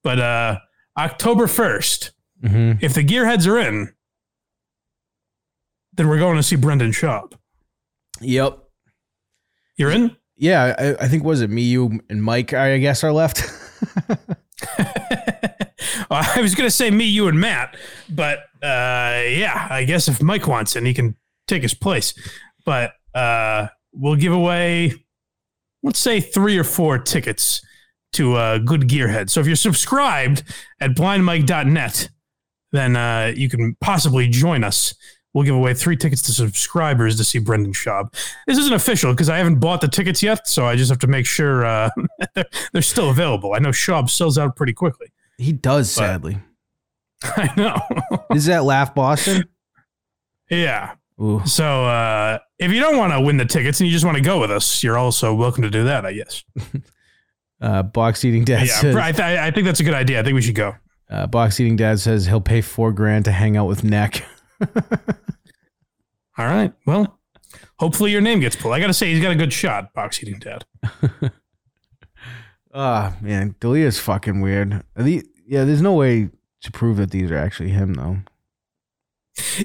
[0.03, 0.57] but uh,
[0.97, 2.11] October first,
[2.43, 2.83] Mm-hmm.
[2.85, 3.93] if the gearheads are in,
[5.93, 7.33] then we're going to see Brendan Schaub.
[8.21, 8.59] Yep.
[9.77, 10.15] You're in?
[10.35, 12.53] Yeah, I, I think was it me, you, and Mike.
[12.53, 13.41] I guess are left.
[16.09, 17.75] I was going to say me, you, and Matt,
[18.09, 21.15] but uh, yeah, I guess if Mike wants in, he can
[21.47, 22.13] take his place.
[22.67, 24.93] But uh, we'll give away,
[25.83, 27.61] let's say, three or four tickets
[28.11, 29.29] to uh, Good Gearhead.
[29.29, 30.43] So if you're subscribed
[30.81, 32.09] at blindmike.net,
[32.73, 34.93] then uh, you can possibly join us.
[35.33, 38.13] We'll give away three tickets to subscribers to see Brendan Schaub.
[38.47, 41.07] This isn't official because I haven't bought the tickets yet, so I just have to
[41.07, 41.89] make sure uh,
[42.35, 43.53] they're, they're still available.
[43.53, 45.07] I know Schaub sells out pretty quickly.
[45.37, 46.37] he does, sadly.
[47.23, 47.77] I know.
[48.35, 49.45] Is that Laugh Boston?
[50.49, 50.95] yeah.
[51.21, 51.41] Ooh.
[51.45, 54.23] So uh, if you don't want to win the tickets and you just want to
[54.23, 56.43] go with us, you're also welcome to do that, I guess.
[57.59, 60.19] Uh, box eating dad yeah, says, I, th- I think that's a good idea.
[60.19, 60.75] I think we should go.
[61.09, 64.23] Uh, Box eating dad says he'll pay four grand to hang out with Neck.
[66.37, 66.71] All right.
[66.85, 67.19] Well,
[67.79, 68.73] hopefully your name gets pulled.
[68.73, 70.65] I got to say, he's got a good shot, box eating dad.
[72.79, 74.83] Ah, man, D'Elia's fucking weird.
[74.95, 76.29] The- yeah, there's no way
[76.61, 78.17] to prove that these are actually him though.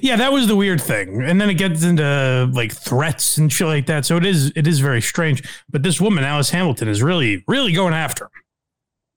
[0.01, 1.23] Yeah, that was the weird thing.
[1.23, 4.05] And then it gets into like threats and shit like that.
[4.05, 5.43] So it is it is very strange.
[5.69, 8.29] But this woman, Alice Hamilton, is really, really going after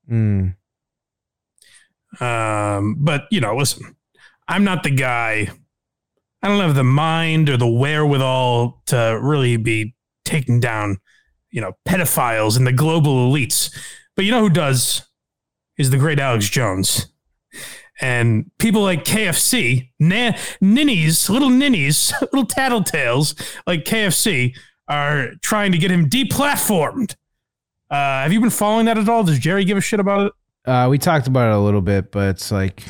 [0.08, 0.56] him.
[2.20, 2.20] Mm.
[2.20, 3.96] Um, but you know, listen,
[4.48, 5.48] I'm not the guy.
[6.42, 10.98] I don't have the mind or the wherewithal to really be taking down,
[11.50, 13.74] you know, pedophiles and the global elites.
[14.14, 15.02] But you know who does
[15.76, 17.06] is the great Alex Jones.
[18.00, 23.34] And people like KFC, na- ninnies, little ninnies, little tattletales
[23.66, 24.54] like KFC
[24.88, 27.16] are trying to get him deplatformed.
[27.90, 29.24] Uh, have you been following that at all?
[29.24, 30.32] Does Jerry give a shit about it?
[30.70, 32.82] Uh, we talked about it a little bit, but it's like,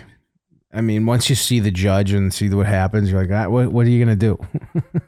[0.72, 3.70] I mean, once you see the judge and see what happens, you're like, ah, what,
[3.70, 4.38] what are you gonna do?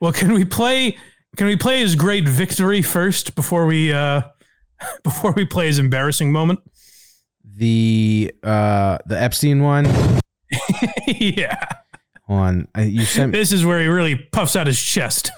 [0.00, 0.96] Well, can we play?
[1.36, 4.22] Can we play his great victory first before we uh,
[5.04, 6.60] before we play his embarrassing moment?
[7.56, 9.86] The uh, the Epstein one.
[11.06, 11.64] yeah,
[12.30, 15.32] Hold on, I, you sent this is where he really puffs out his chest.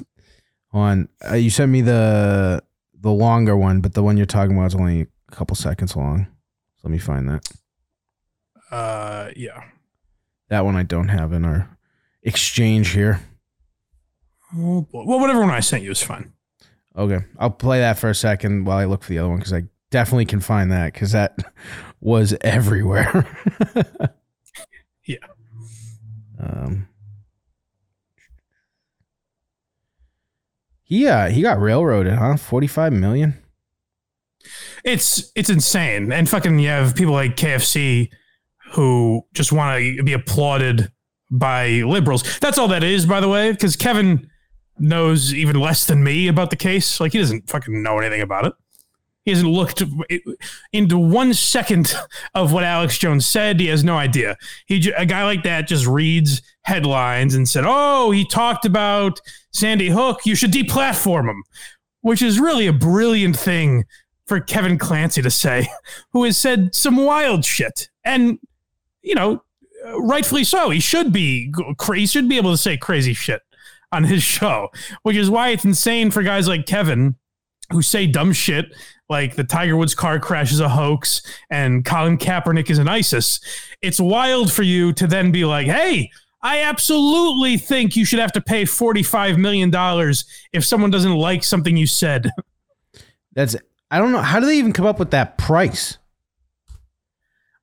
[0.69, 2.63] hold on, uh, you sent me the
[3.01, 6.27] the longer one, but the one you're talking about is only a couple seconds long.
[6.77, 7.49] So let me find that.
[8.71, 9.65] Uh, yeah.
[10.49, 11.77] That one I don't have in our
[12.23, 13.21] exchange here.
[14.55, 15.05] Oh, boy.
[15.07, 16.33] Well, whatever one I sent you is fine.
[16.97, 19.55] Okay, I'll play that for a second while I look for the other one because
[19.55, 21.39] I definitely can find that because that
[22.03, 23.27] was everywhere.
[25.05, 25.17] Yeah.
[26.39, 26.89] Um.
[30.87, 32.37] Yeah, he got railroaded, huh?
[32.37, 33.43] Forty-five million.
[34.85, 38.11] It's it's insane, and fucking you have people like KFC
[38.73, 40.93] who just want to be applauded
[41.31, 42.39] by liberals.
[42.39, 44.31] That's all that is, by the way, because Kevin
[44.79, 47.01] knows even less than me about the case.
[47.01, 48.53] Like he doesn't fucking know anything about it.
[49.25, 49.83] He hasn't looked
[50.73, 51.95] into one second
[52.35, 53.61] of what Alex Jones said.
[53.61, 54.37] He has no idea.
[54.67, 59.21] He a guy like that just reads headlines and said, "Oh, he talked about
[59.53, 60.21] Sandy Hook.
[60.25, 61.45] You should deplatform him,"
[62.01, 63.85] which is really a brilliant thing
[64.27, 65.69] for Kevin Clancy to say,
[66.13, 68.39] who has said some wild shit, and
[69.03, 69.43] you know,
[69.99, 70.71] rightfully so.
[70.71, 73.43] He should be cra- he should be able to say crazy shit
[73.93, 74.69] on his show,
[75.03, 77.15] which is why it's insane for guys like Kevin
[77.71, 78.67] who say dumb shit
[79.13, 83.39] like the Tiger Woods car crash is a hoax and Colin Kaepernick is an ISIS.
[83.83, 86.11] It's wild for you to then be like, hey,
[86.43, 89.71] I absolutely think you should have to pay $45 million
[90.53, 92.31] if someone doesn't like something you said.
[93.35, 93.55] That's
[93.91, 95.99] I don't know how do they even come up with that price.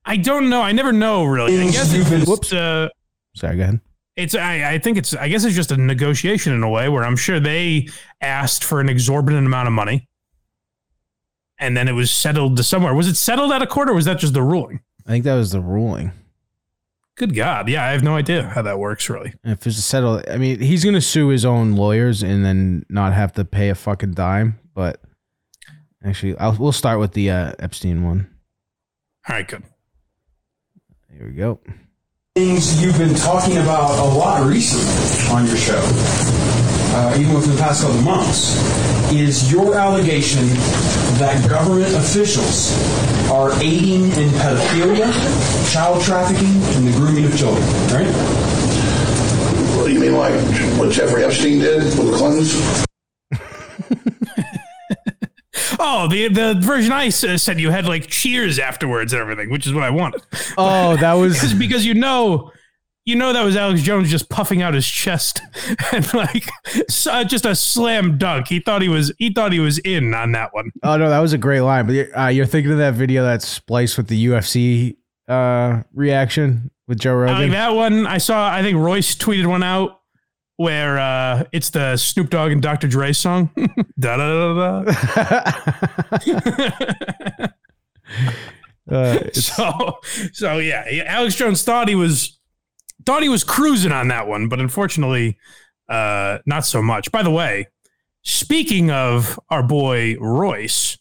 [0.04, 0.62] I don't know.
[0.62, 1.60] I never know really.
[1.60, 2.52] I guess it's, Whoops.
[2.52, 2.88] uh,
[3.34, 3.80] Sorry, go ahead.
[4.16, 7.04] It's I, I think it's I guess it's just a negotiation in a way where
[7.04, 7.88] I'm sure they
[8.20, 10.08] asked for an exorbitant amount of money.
[11.60, 12.94] And then it was settled to somewhere.
[12.94, 14.80] Was it settled at a court or was that just the ruling?
[15.06, 16.12] I think that was the ruling.
[17.16, 17.68] Good God.
[17.68, 19.34] Yeah, I have no idea how that works really.
[19.44, 23.12] If it's a settle, I mean, he's gonna sue his own lawyers and then not
[23.12, 24.58] have to pay a fucking dime.
[24.74, 25.02] But
[26.02, 28.30] actually, I'll, we'll start with the uh, Epstein one.
[29.28, 29.62] All right, good.
[31.12, 31.60] Here we go.
[32.34, 35.80] things you've been talking about a lot recently on your show,
[36.92, 38.56] uh, even within the past couple of months,
[39.12, 40.46] is your allegation
[41.18, 42.72] that government officials
[43.30, 45.10] are aiding in pedophilia,
[45.72, 48.06] child trafficking, and the grooming of children, right?
[49.76, 50.34] What do you mean, like
[50.78, 52.86] what Jeffrey Epstein did with the Clintons?
[55.82, 59.72] Oh, the the version I said you had like cheers afterwards and everything, which is
[59.72, 60.22] what I wanted.
[60.58, 62.52] Oh, that was Because because you know,
[63.10, 65.42] you know that was Alex Jones just puffing out his chest
[65.92, 66.48] and like
[67.10, 68.46] uh, just a slam dunk.
[68.46, 70.70] He thought he was he thought he was in on that one.
[70.84, 71.86] Oh no, that was a great line.
[71.86, 74.96] But you're, uh, you're thinking of that video that's spliced with the UFC
[75.28, 77.34] uh, reaction with Joe Rogan.
[77.34, 78.06] like that one.
[78.06, 78.48] I saw.
[78.48, 80.00] I think Royce tweeted one out
[80.56, 82.86] where uh, it's the Snoop Dogg and Dr.
[82.86, 83.50] Dre song.
[83.98, 84.92] da da da da.
[88.90, 89.98] uh, So
[90.32, 92.36] so yeah, yeah, Alex Jones thought he was
[93.04, 95.38] thought he was cruising on that one, but unfortunately,
[95.88, 97.10] uh, not so much.
[97.10, 97.66] By the way,
[98.22, 100.98] speaking of our boy Royce,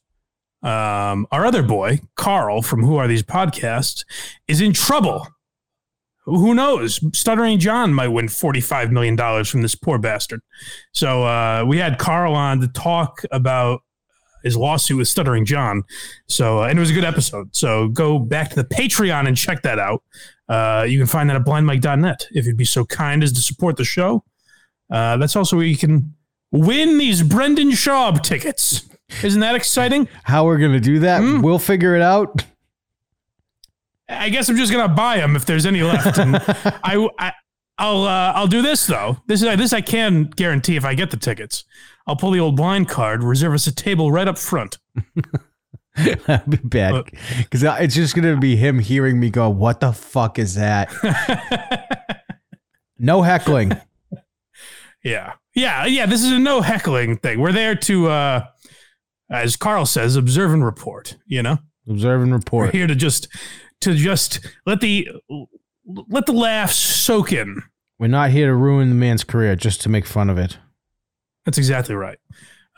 [0.62, 4.04] um, our other boy Carl from Who Are These Podcasts
[4.48, 5.28] is in trouble.
[6.26, 7.00] Who knows?
[7.18, 10.42] Stuttering John might win $45 million from this poor bastard.
[10.92, 13.82] So uh, we had Carl on to talk about
[14.44, 15.84] his lawsuit with Stuttering John.
[16.28, 17.56] So, uh, and it was a good episode.
[17.56, 20.04] So go back to the Patreon and check that out.
[20.50, 23.78] Uh, you can find that at blindmike.net if you'd be so kind as to support
[23.78, 24.24] the show.
[24.90, 26.16] Uh, that's also where you can
[26.52, 28.90] win these Brendan Schaub tickets.
[29.24, 30.08] Isn't that exciting?
[30.24, 31.22] How we're gonna do that?
[31.22, 31.42] Hmm?
[31.42, 32.44] We'll figure it out.
[34.08, 36.18] I guess I'm just gonna buy them if there's any left.
[36.18, 36.36] And
[36.84, 37.34] I, I
[37.78, 39.18] I'll uh, I'll do this though.
[39.28, 41.64] This is this I can guarantee if I get the tickets.
[42.06, 44.78] I'll pull the old blind card, reserve us a table right up front.
[46.50, 47.06] Be bad
[47.38, 50.92] because it's just gonna be him hearing me go, "What the fuck is that?"
[53.00, 53.74] no heckling.
[55.04, 55.34] Yeah.
[55.56, 55.86] Yeah.
[55.86, 56.06] Yeah.
[56.06, 57.40] This is a no heckling thing.
[57.40, 58.46] We're there to, uh,
[59.30, 61.58] as Carl says, observe and report, you know,
[61.88, 62.72] Observe and we're report.
[62.74, 63.28] here to just,
[63.82, 65.08] to just let the,
[65.86, 67.62] let the laughs soak in.
[67.98, 70.58] We're not here to ruin the man's career, just to make fun of it.
[71.46, 72.18] That's exactly right.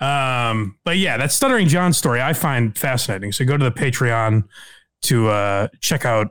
[0.01, 3.31] Um, but yeah, that stuttering John story I find fascinating.
[3.31, 4.43] So go to the Patreon
[5.03, 6.29] to, uh, check out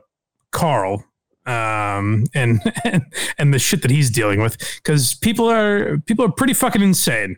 [0.51, 1.05] Carl,
[1.45, 3.03] um, and, and,
[3.37, 4.57] and the shit that he's dealing with.
[4.83, 7.37] Cause people are, people are pretty fucking insane.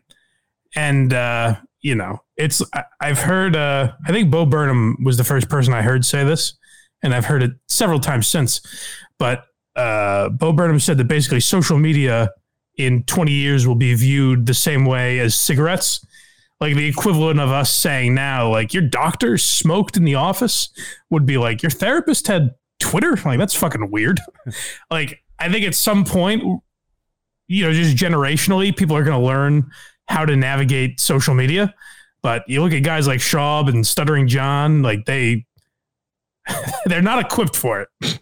[0.76, 5.24] And, uh, you know, it's, I, I've heard, uh, I think Bo Burnham was the
[5.24, 6.54] first person I heard say this,
[7.04, 8.62] and I've heard it several times since.
[9.20, 12.32] But, uh, Bo Burnham said that basically social media
[12.78, 16.04] in 20 years will be viewed the same way as cigarettes.
[16.64, 20.70] Like the equivalent of us saying now, like your doctor smoked in the office
[21.10, 23.18] would be like your therapist had Twitter.
[23.26, 24.22] Like that's fucking weird.
[24.90, 26.42] like I think at some point,
[27.50, 29.70] you know, just generationally, people are going to learn
[30.08, 31.76] how to navigate social media.
[32.22, 35.46] But you look at guys like Schaub and Stuttering John, like they,
[36.86, 38.22] they're not equipped for it.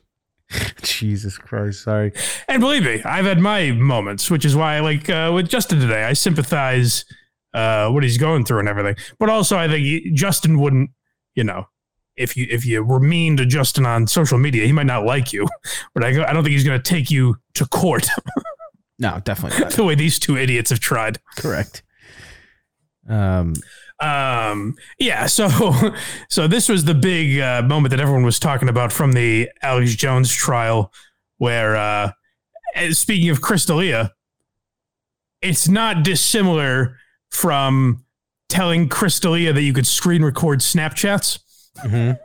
[0.81, 2.11] Jesus Christ, sorry.
[2.47, 6.05] And believe me, I've had my moments, which is why, like uh, with Justin today,
[6.05, 7.05] I sympathize
[7.53, 8.95] uh, what he's going through and everything.
[9.19, 10.91] But also, I think he- Justin wouldn't,
[11.35, 11.67] you know,
[12.15, 15.31] if you if you were mean to Justin on social media, he might not like
[15.33, 15.47] you.
[15.93, 18.07] But I, I don't think he's going to take you to court
[18.99, 19.71] No, definitely not.
[19.75, 21.17] the way these two idiots have tried.
[21.35, 21.81] Correct.
[23.09, 23.53] Um,
[23.99, 25.71] Um, yeah, so
[26.29, 29.95] so this was the big uh, moment that everyone was talking about from the Alex
[29.95, 30.91] Jones trial,
[31.37, 32.11] where uh,
[32.91, 34.11] speaking of Chris D'Elia,
[35.41, 36.97] it's not dissimilar
[37.31, 38.03] from
[38.49, 41.39] telling Chris D'Elia that you could screen record Snapchats.
[41.79, 42.19] mhm.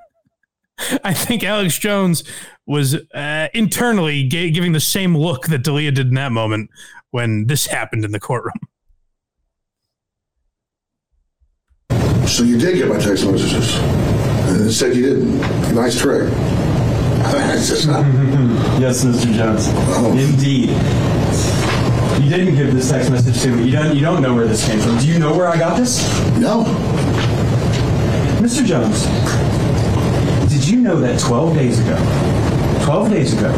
[1.04, 2.22] I think Alex Jones
[2.66, 6.68] was uh, internally ga- giving the same look that D'Elia did in that moment
[7.12, 8.52] when this happened in the courtroom.
[12.26, 13.74] So you did get my text messages.
[13.78, 15.74] And it said you didn't.
[15.74, 16.30] Nice trick.
[16.32, 17.86] I said,
[18.80, 19.32] Yes, Mr.
[19.34, 19.66] Jones.
[19.68, 20.12] Oh.
[20.18, 20.70] Indeed.
[22.20, 23.64] You didn't give this text message to me.
[23.64, 23.94] You don't.
[23.94, 24.98] You don't know where this came from.
[24.98, 26.02] Do you know where I got this,
[26.38, 26.64] no.
[28.40, 28.64] Mr.
[28.64, 29.02] Jones?
[30.50, 31.96] Did you know that 12 days ago,
[32.84, 33.52] 12 days ago,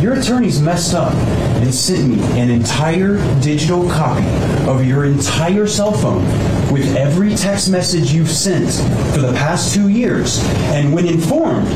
[0.00, 4.26] your attorneys messed up and sent me an entire digital copy
[4.68, 6.24] of your entire cell phone
[6.72, 8.70] with every text message you've sent
[9.14, 11.68] for the past two years, and when informed,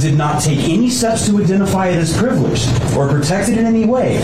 [0.00, 3.84] did not take any steps to identify it as privileged or protect it in any
[3.86, 4.16] way.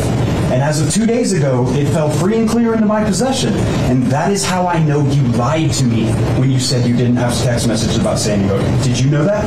[0.53, 3.55] And as of two days ago, it fell free and clear into my possession.
[3.89, 6.05] And that is how I know you lied to me
[6.39, 8.61] when you said you didn't have text messages about Sandy Hook.
[8.85, 9.45] Did you know that?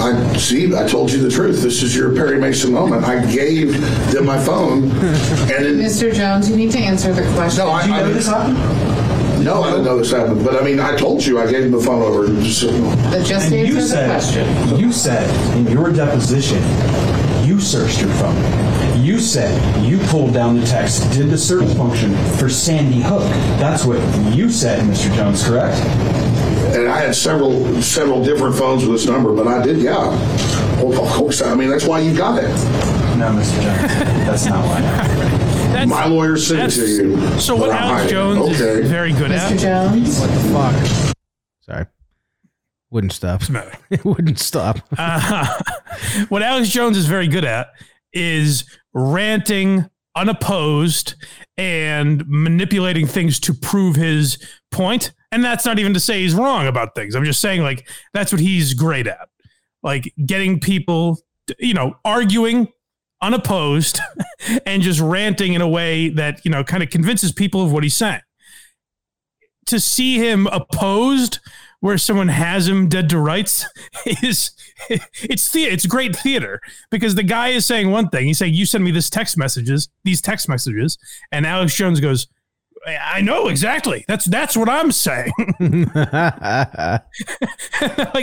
[0.00, 0.74] I see.
[0.76, 1.62] I told you the truth.
[1.62, 3.04] This is your Perry Mason moment.
[3.04, 3.80] I gave
[4.12, 6.12] them my phone, and it, Mr.
[6.12, 7.64] Jones, you need to answer the question.
[7.64, 8.56] no, I, Did you know mean, this happened?
[9.44, 10.44] No, I didn't know this happened.
[10.44, 12.24] But I mean, I told you I gave him the phone over.
[12.26, 12.62] and Just,
[13.10, 14.78] But just And you answer the said, question.
[14.78, 16.62] you said in your deposition,
[17.46, 18.34] you searched your phone.
[19.04, 19.52] You said
[19.84, 23.22] you pulled down the text, did the search function for Sandy Hook.
[23.60, 23.98] That's what
[24.34, 25.14] you said, Mr.
[25.14, 25.76] Jones, correct?
[26.74, 29.78] and I had several several different phones with this number, but I did.
[29.78, 30.08] Yeah.
[30.82, 31.40] Well, of course.
[31.42, 32.48] I mean, that's why you got it.
[33.16, 33.60] No, Mr.
[33.62, 33.92] Jones.
[34.26, 34.80] That's not why.
[35.74, 36.98] That's, My lawyer sent to that's-
[37.34, 37.40] you.
[37.40, 38.10] So what but I'm Alex hiding.
[38.10, 38.80] Jones okay.
[38.82, 39.52] is very good Mr.
[39.52, 39.58] at.
[39.58, 40.20] Jones?
[40.20, 41.14] What the fuck.
[41.62, 41.86] Sorry.
[42.90, 43.48] Wouldn't stop.
[43.50, 43.72] matter?
[43.90, 44.78] It wouldn't stop.
[44.98, 45.46] Uh,
[46.28, 47.68] what Alex Jones is very good at
[48.12, 51.14] is ranting unopposed
[51.56, 54.38] and manipulating things to prove his
[54.70, 55.12] point.
[55.32, 57.14] And that's not even to say he's wrong about things.
[57.16, 59.28] I'm just saying, like, that's what he's great at.
[59.82, 61.18] Like, getting people,
[61.58, 62.68] you know, arguing
[63.20, 64.00] unopposed
[64.66, 67.82] and just ranting in a way that, you know, kind of convinces people of what
[67.82, 68.20] he's saying.
[69.66, 71.40] To see him opposed
[71.80, 73.66] where someone has him dead to rights
[74.22, 74.52] is
[74.88, 76.60] it's the it's great theater
[76.90, 79.90] because the guy is saying one thing he's saying you send me this text messages
[80.02, 80.96] these text messages
[81.30, 82.26] and alex jones goes
[82.86, 84.04] I know exactly.
[84.06, 85.32] That's that's what I'm saying.
[85.58, 85.94] like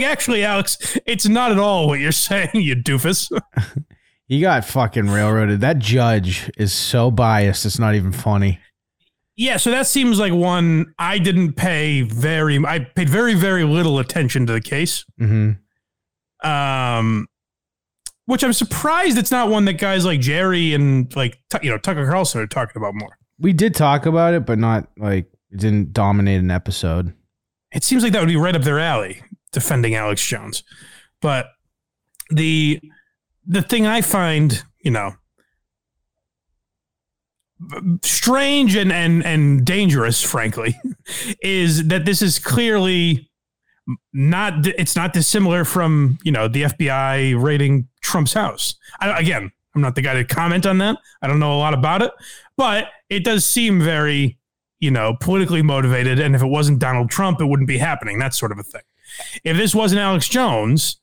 [0.03, 3.31] actually, Alex, it's not at all what you're saying, you doofus.
[4.31, 5.59] He got fucking railroaded.
[5.59, 7.65] That judge is so biased.
[7.65, 8.59] It's not even funny.
[9.35, 12.57] Yeah, so that seems like one I didn't pay very.
[12.65, 15.03] I paid very very little attention to the case.
[15.17, 15.51] hmm
[16.45, 17.27] Um,
[18.25, 22.09] which I'm surprised it's not one that guys like Jerry and like you know Tucker
[22.09, 23.17] Carlson are talking about more.
[23.37, 27.13] We did talk about it, but not like it didn't dominate an episode.
[27.73, 30.63] It seems like that would be right up their alley, defending Alex Jones.
[31.21, 31.47] But
[32.29, 32.79] the
[33.45, 35.13] the thing I find, you know,
[38.01, 40.75] strange and and and dangerous, frankly,
[41.41, 43.29] is that this is clearly
[44.13, 48.75] not it's not dissimilar from you know the FBI raiding Trump's house.
[48.99, 50.97] I, again, I'm not the guy to comment on that.
[51.21, 52.11] I don't know a lot about it,
[52.57, 54.37] but it does seem very
[54.79, 56.19] you know politically motivated.
[56.19, 58.19] And if it wasn't Donald Trump, it wouldn't be happening.
[58.19, 58.81] That sort of a thing.
[59.43, 61.00] If this wasn't Alex Jones,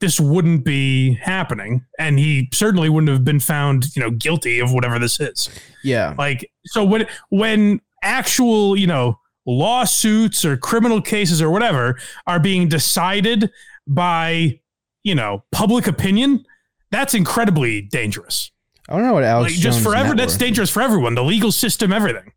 [0.00, 4.72] this wouldn't be happening, and he certainly wouldn't have been found you know guilty of
[4.72, 5.48] whatever this is.
[5.82, 6.14] Yeah.
[6.16, 12.68] Like so when when actual, you know, lawsuits or criminal cases or whatever are being
[12.68, 13.50] decided
[13.86, 14.60] by,
[15.02, 16.44] you know, public opinion,
[16.90, 18.50] that's incredibly dangerous.
[18.88, 21.92] I don't know what Alex Like just forever that's dangerous for everyone, the legal system,
[21.92, 22.32] everything.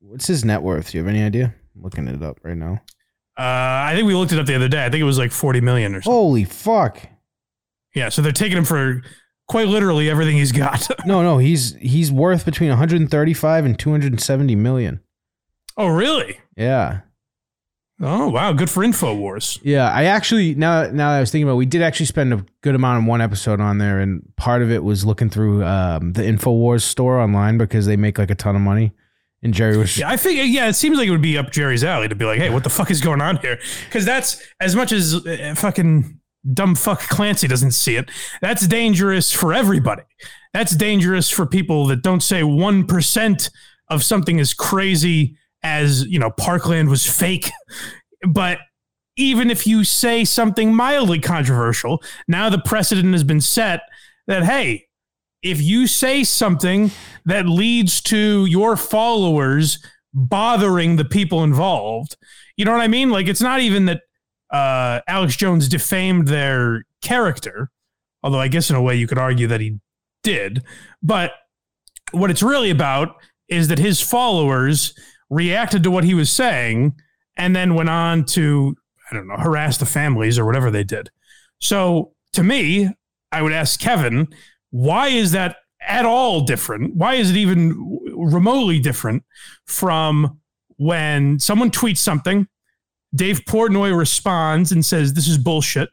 [0.00, 0.90] What's his net worth?
[0.90, 1.54] Do you have any idea?
[1.74, 2.80] I'm looking it up right now.
[3.38, 3.42] Uh,
[3.88, 4.84] I think we looked it up the other day.
[4.84, 6.12] I think it was like 40 million or something.
[6.12, 7.00] Holy fuck!
[7.94, 9.02] Yeah, so they're taking him for
[9.48, 10.88] quite literally everything he's got.
[11.06, 15.00] No, no, he's he's worth between 135 and 270 million.
[15.76, 16.38] oh, really?
[16.56, 17.00] Yeah,
[18.04, 19.60] Oh, wow, good for InfoWars.
[19.62, 19.88] yeah.
[19.92, 22.44] I actually now now that I was thinking about, it, we did actually spend a
[22.60, 26.12] good amount of one episode on there, and part of it was looking through um,
[26.12, 28.92] the Infowars store online because they make like a ton of money.
[29.42, 31.82] And Jerry was Yeah, I think yeah, it seems like it would be up Jerry's
[31.82, 34.76] alley to be like, "Hey, what the fuck is going on here?" Because that's as
[34.76, 36.20] much as uh, fucking
[36.52, 38.10] dumb fuck Clancy doesn't see it.
[38.40, 40.04] That's dangerous for everybody.
[40.52, 43.50] That's dangerous for people that don't say one percent
[43.88, 47.50] of something as crazy as you know Parkland was fake,
[48.28, 48.58] but.
[49.18, 53.82] Even if you say something mildly controversial, now the precedent has been set
[54.26, 54.86] that, hey,
[55.42, 56.90] if you say something
[57.24, 59.84] that leads to your followers
[60.14, 62.16] bothering the people involved,
[62.56, 63.10] you know what I mean?
[63.10, 64.02] Like it's not even that
[64.52, 67.70] uh, Alex Jones defamed their character,
[68.22, 69.78] although I guess in a way you could argue that he
[70.22, 70.62] did.
[71.02, 71.32] But
[72.12, 73.16] what it's really about
[73.48, 74.94] is that his followers
[75.30, 76.94] reacted to what he was saying
[77.36, 78.76] and then went on to,
[79.10, 81.10] I don't know, harass the families or whatever they did.
[81.58, 82.90] So to me,
[83.32, 84.28] I would ask Kevin,
[84.72, 86.96] why is that at all different?
[86.96, 89.24] Why is it even remotely different
[89.66, 90.40] from
[90.76, 92.48] when someone tweets something,
[93.14, 95.90] Dave Portnoy responds and says, This is bullshit.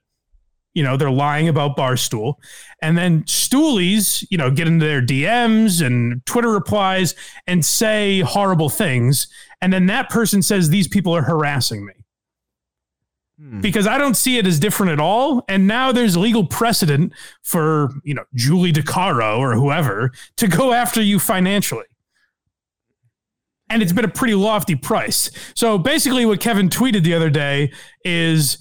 [0.73, 2.35] You know, they're lying about Barstool.
[2.81, 7.15] And then Stoolies, you know, get into their DMs and Twitter replies
[7.47, 9.27] and say horrible things.
[9.61, 11.93] And then that person says, These people are harassing me
[13.61, 15.43] because I don't see it as different at all.
[15.47, 21.01] And now there's legal precedent for, you know, Julie DiCaro or whoever to go after
[21.01, 21.85] you financially.
[23.69, 25.31] And it's been a pretty lofty price.
[25.53, 27.71] So basically, what Kevin tweeted the other day
[28.03, 28.57] is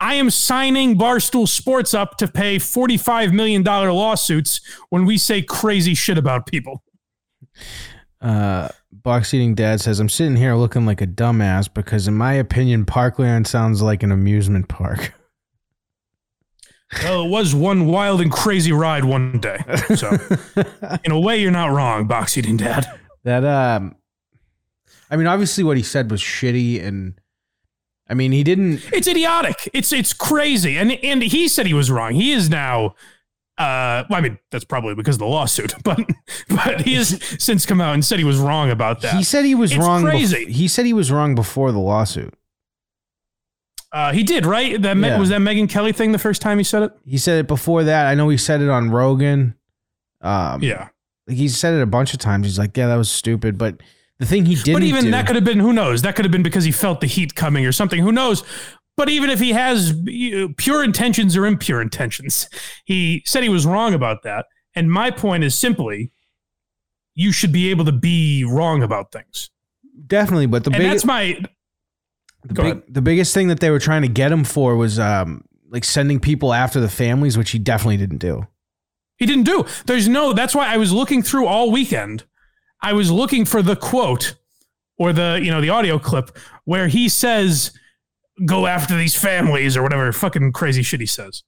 [0.00, 5.94] I am signing Barstool Sports up to pay $45 million lawsuits when we say crazy
[5.94, 6.82] shit about people.
[8.20, 8.68] Uh,
[9.02, 12.84] box eating dad says, I'm sitting here looking like a dumbass because, in my opinion,
[12.84, 15.14] Parkland sounds like an amusement park.
[17.02, 19.58] Well, it was one wild and crazy ride one day.
[19.96, 20.16] So,
[21.04, 22.86] in a way, you're not wrong, Box Eating Dad.
[23.24, 23.96] that, um,
[25.10, 27.14] I mean, obviously, what he said was shitty, and
[28.08, 28.82] I mean, he didn't.
[28.92, 29.70] It's idiotic.
[29.72, 30.76] It's it's crazy.
[30.76, 32.12] And and he said he was wrong.
[32.12, 32.94] He is now.
[33.58, 36.00] Uh, well, I mean, that's probably because of the lawsuit, but
[36.48, 39.14] but he has since come out and said he was wrong about that.
[39.14, 40.02] He said he was It's wrong.
[40.02, 40.50] bef- Crazy.
[40.52, 42.32] he said he was wrong before the lawsuit.
[43.92, 44.80] uh, he did right.
[44.80, 45.18] That Yeah.
[45.18, 46.92] was that Megyn Kelly thing the first time he said it.
[47.04, 48.06] He said it before that.
[48.06, 49.54] I know he said it on Rogan.
[50.22, 50.88] Um, Yeah,
[51.28, 52.46] he said it a bunch of times.
[52.46, 53.82] He's like, "Yeah, that was stupid," but
[54.18, 56.02] the thing he didn't but even do, that could have been who knows.
[56.02, 58.00] That could have been because he felt the heat coming or something.
[58.00, 58.44] Who knows?
[58.96, 59.94] But even if he has
[60.56, 62.48] pure intentions or impure intentions,
[62.84, 64.46] he said he was wrong about that.
[64.74, 66.12] And my point is simply,
[67.14, 69.50] you should be able to be wrong about things.
[70.06, 70.46] definitely.
[70.46, 71.38] But the and big, that's my
[72.44, 75.44] the, big the biggest thing that they were trying to get him for was um,
[75.68, 78.46] like sending people after the families, which he definitely didn't do.
[79.16, 79.64] He didn't do.
[79.86, 80.32] There's no.
[80.32, 82.24] That's why I was looking through all weekend.
[82.80, 84.34] I was looking for the quote
[84.98, 87.72] or the you know the audio clip where he says
[88.44, 91.42] go after these families or whatever fucking crazy shit he says.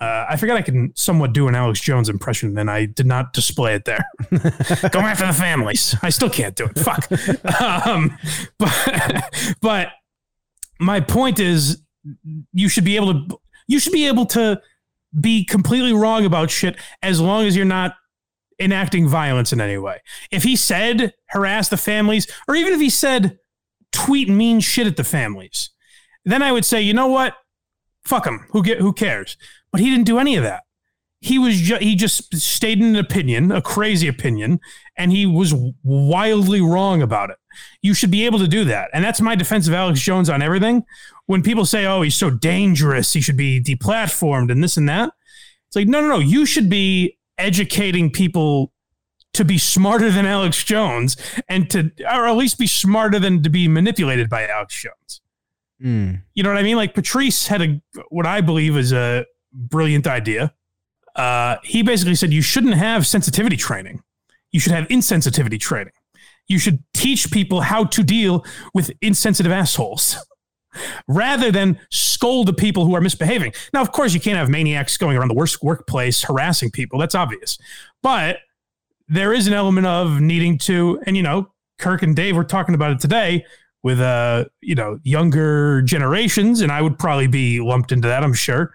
[0.00, 3.32] Uh, I forgot I can somewhat do an Alex Jones impression, and I did not
[3.32, 4.06] display it there.
[4.30, 5.96] Go after the families.
[6.02, 6.78] I still can't do it.
[6.78, 7.08] Fuck.
[7.86, 8.16] Um,
[8.58, 9.30] but,
[9.62, 9.88] but
[10.78, 11.80] my point is,
[12.52, 13.40] you should be able to.
[13.68, 14.60] You should be able to
[15.18, 17.94] be completely wrong about shit as long as you're not
[18.60, 20.00] enacting violence in any way.
[20.30, 23.38] If he said harass the families, or even if he said
[23.92, 25.70] tweet mean shit at the families,
[26.32, 27.34] then I would say, you know what?
[28.04, 28.46] Fuck him.
[28.50, 29.36] Who get who cares?
[29.72, 30.62] But he didn't do any of that.
[31.20, 34.60] He was ju- he just stated an opinion, a crazy opinion,
[34.96, 37.36] and he was wildly wrong about it.
[37.82, 38.90] You should be able to do that.
[38.92, 40.84] And that's my defense of Alex Jones on everything.
[41.24, 45.12] When people say, "Oh, he's so dangerous, he should be deplatformed and this and that."
[45.66, 46.18] It's like, "No, no, no.
[46.18, 48.72] You should be educating people
[49.32, 51.16] to be smarter than Alex Jones
[51.48, 55.22] and to or at least be smarter than to be manipulated by Alex Jones."
[55.82, 56.22] Mm.
[56.34, 56.76] You know what I mean?
[56.76, 60.54] Like Patrice had a what I believe is a brilliant idea.
[61.14, 64.02] Uh, he basically said you shouldn't have sensitivity training.
[64.52, 65.92] You should have insensitivity training.
[66.48, 70.16] You should teach people how to deal with insensitive assholes
[71.08, 73.52] rather than scold the people who are misbehaving.
[73.72, 76.98] Now, of course, you can't have maniacs going around the worst workplace harassing people.
[76.98, 77.58] That's obvious.
[78.02, 78.38] But
[79.08, 82.74] there is an element of needing to, and you know, Kirk and Dave were talking
[82.74, 83.44] about it today
[83.86, 88.34] with uh, you know, younger generations, and I would probably be lumped into that, I'm
[88.34, 88.74] sure.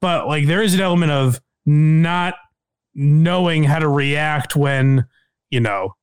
[0.00, 2.34] But like there is an element of not
[2.92, 5.06] knowing how to react when,
[5.50, 5.94] you know,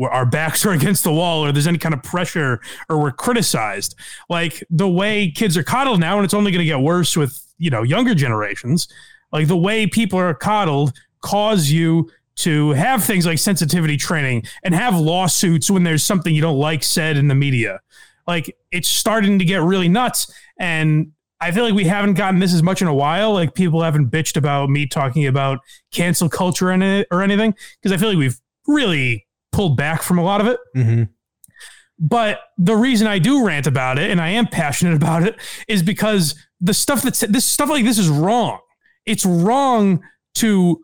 [0.00, 3.96] our backs are against the wall or there's any kind of pressure or we're criticized.
[4.30, 7.44] Like the way kids are coddled now, and it's only going to get worse with,
[7.58, 8.86] you know, younger generations.
[9.32, 14.72] Like the way people are coddled cause you to have things like sensitivity training and
[14.72, 17.80] have lawsuits when there's something you don't like said in the media.
[18.26, 20.32] Like it's starting to get really nuts.
[20.58, 23.32] And I feel like we haven't gotten this as much in a while.
[23.32, 25.58] Like people haven't bitched about me talking about
[25.92, 30.18] cancel culture and it or anything because I feel like we've really pulled back from
[30.18, 30.58] a lot of it.
[30.74, 31.02] hmm
[31.98, 35.36] But the reason I do rant about it and I am passionate about it
[35.68, 38.60] is because the stuff that's this stuff like this is wrong.
[39.04, 40.02] It's wrong
[40.36, 40.80] to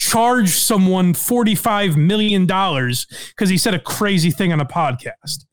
[0.00, 5.44] charge someone $45 million because he said a crazy thing on a podcast.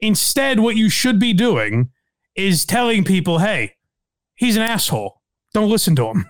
[0.00, 1.90] Instead, what you should be doing
[2.36, 3.74] is telling people, hey,
[4.34, 5.20] he's an asshole.
[5.52, 6.26] Don't listen to him.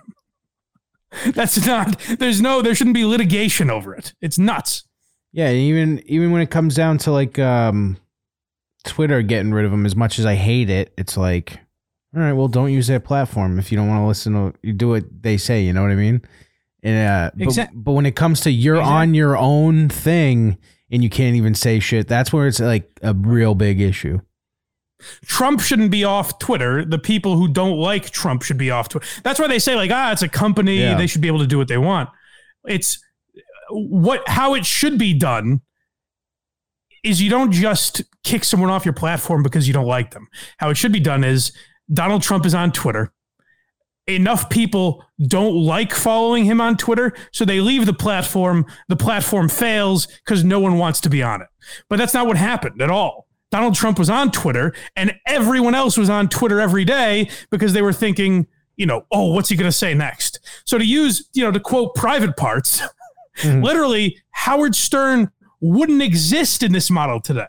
[1.33, 4.13] That's not, there's no, there shouldn't be litigation over it.
[4.21, 4.83] It's nuts.
[5.31, 7.97] Yeah, even even when it comes down to like um,
[8.83, 11.59] Twitter getting rid of them, as much as I hate it, it's like,
[12.15, 14.73] all right, well, don't use their platform if you don't want to listen to you
[14.73, 15.61] do what they say.
[15.61, 16.23] You know what I mean?
[16.81, 20.57] And uh, but, Exact- but when it comes to you're Exact- on your own thing
[20.91, 24.19] and you can't even say shit, that's where it's like a real big issue.
[25.25, 26.83] Trump shouldn't be off Twitter.
[26.83, 29.07] The people who don't like Trump should be off Twitter.
[29.23, 30.79] That's why they say like, ah, it's a company.
[30.79, 30.97] Yeah.
[30.97, 32.09] They should be able to do what they want.
[32.67, 32.99] It's
[33.69, 35.61] what how it should be done
[37.03, 40.27] is you don't just kick someone off your platform because you don't like them.
[40.57, 41.53] How it should be done is
[41.91, 43.13] Donald Trump is on Twitter.
[44.09, 48.65] Enough people don't like following him on Twitter, so they leave the platform.
[48.87, 51.47] The platform fails because no one wants to be on it.
[51.89, 53.27] But that's not what happened at all.
[53.51, 57.83] Donald Trump was on Twitter, and everyone else was on Twitter every day because they
[57.83, 58.47] were thinking,
[58.77, 60.39] you know, oh, what's he going to say next?
[60.65, 62.81] So to use, you know, to quote private parts,
[63.37, 63.61] mm-hmm.
[63.61, 65.29] literally, Howard Stern
[65.61, 67.45] wouldn't exist in this model today.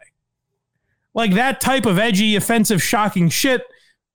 [1.14, 3.62] Like that type of edgy, offensive, shocking shit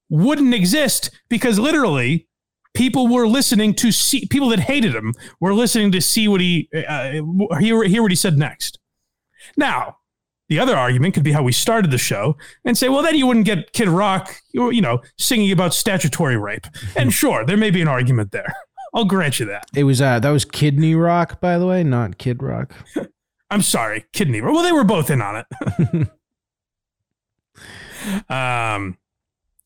[0.10, 2.28] wouldn't exist because literally
[2.76, 6.70] people were listening to see people that hated him were listening to see what he
[6.88, 7.22] uh,
[7.60, 8.78] hear, hear what he said next.
[9.58, 9.98] Now,
[10.48, 13.26] the other argument could be how we started the show and say, well, then you
[13.26, 16.68] wouldn't get Kid Rock, you know, singing about statutory rape.
[16.96, 18.54] And sure, there may be an argument there.
[18.94, 19.66] I'll grant you that.
[19.76, 22.74] It was uh, that was Kidney Rock, by the way, not Kid Rock.
[23.50, 24.42] I'm sorry, kidney.
[24.42, 24.54] Rock.
[24.54, 26.10] Well, they were both in on it.
[28.30, 28.98] um,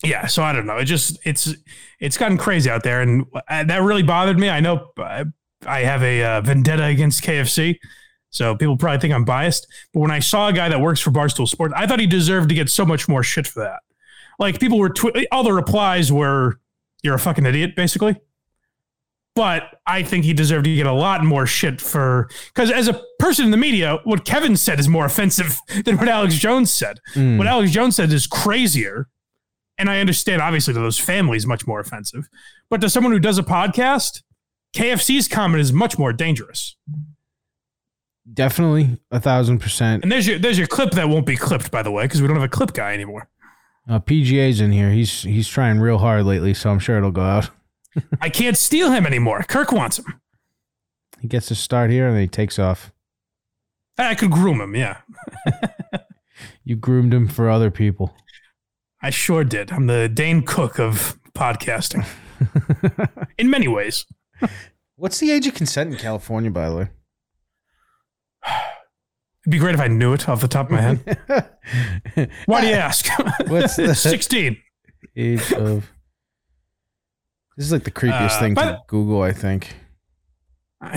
[0.04, 0.28] yeah.
[0.28, 0.78] So I don't know.
[0.78, 1.54] It just it's
[2.00, 4.50] it's gotten crazy out there, and uh, that really bothered me.
[4.50, 5.26] I know I,
[5.66, 7.78] I have a uh, vendetta against KFC,
[8.30, 9.68] so people probably think I'm biased.
[9.94, 12.50] But when I saw a guy that works for Barstool Sports, I thought he deserved
[12.50, 13.80] to get so much more shit for that.
[14.38, 16.60] Like people were tw- all the replies were,
[17.04, 18.16] "You're a fucking idiot," basically
[19.40, 23.02] but I think he deserved to get a lot more shit for because as a
[23.20, 27.00] person in the media, what Kevin said is more offensive than what Alex Jones said.
[27.16, 27.38] Mm.
[27.38, 29.08] What Alex Jones said is crazier,
[29.80, 32.30] and I understand obviously to those families much more offensive.
[32.70, 34.22] But to someone who does a podcast,
[34.76, 36.76] KFC's comment is much more dangerous.
[38.32, 40.04] Definitely a thousand percent.
[40.04, 42.28] And there's your there's your clip that won't be clipped, by the way, because we
[42.28, 43.28] don't have a clip guy anymore.
[43.90, 44.92] Uh, PGA's in here.
[44.92, 47.50] He's he's trying real hard lately, so I'm sure it'll go out.
[48.22, 49.44] I can't steal him anymore.
[49.48, 50.22] Kirk wants him.
[51.22, 52.94] He gets to start here and then he takes off.
[53.98, 54.98] I could groom him, yeah.
[56.64, 58.16] You groomed him for other people.
[59.02, 59.72] I sure did.
[59.72, 62.06] I'm the Dane Cook of podcasting.
[63.38, 64.06] In many ways.
[64.96, 66.90] What's the age of consent in California, by the way?
[69.44, 72.30] It'd be great if I knew it off the top of my head.
[72.46, 73.08] Why do you ask?
[73.48, 74.58] What's the 16.
[75.16, 75.90] age of?
[77.56, 79.76] This is like the creepiest Uh, thing to Google, I think.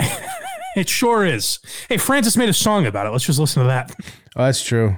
[0.75, 1.59] It sure is.
[1.87, 3.11] Hey, Francis made a song about it.
[3.11, 3.93] Let's just listen to that.
[4.35, 4.97] Oh, that's true.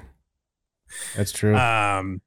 [1.18, 1.54] That's true.
[1.54, 2.22] Um,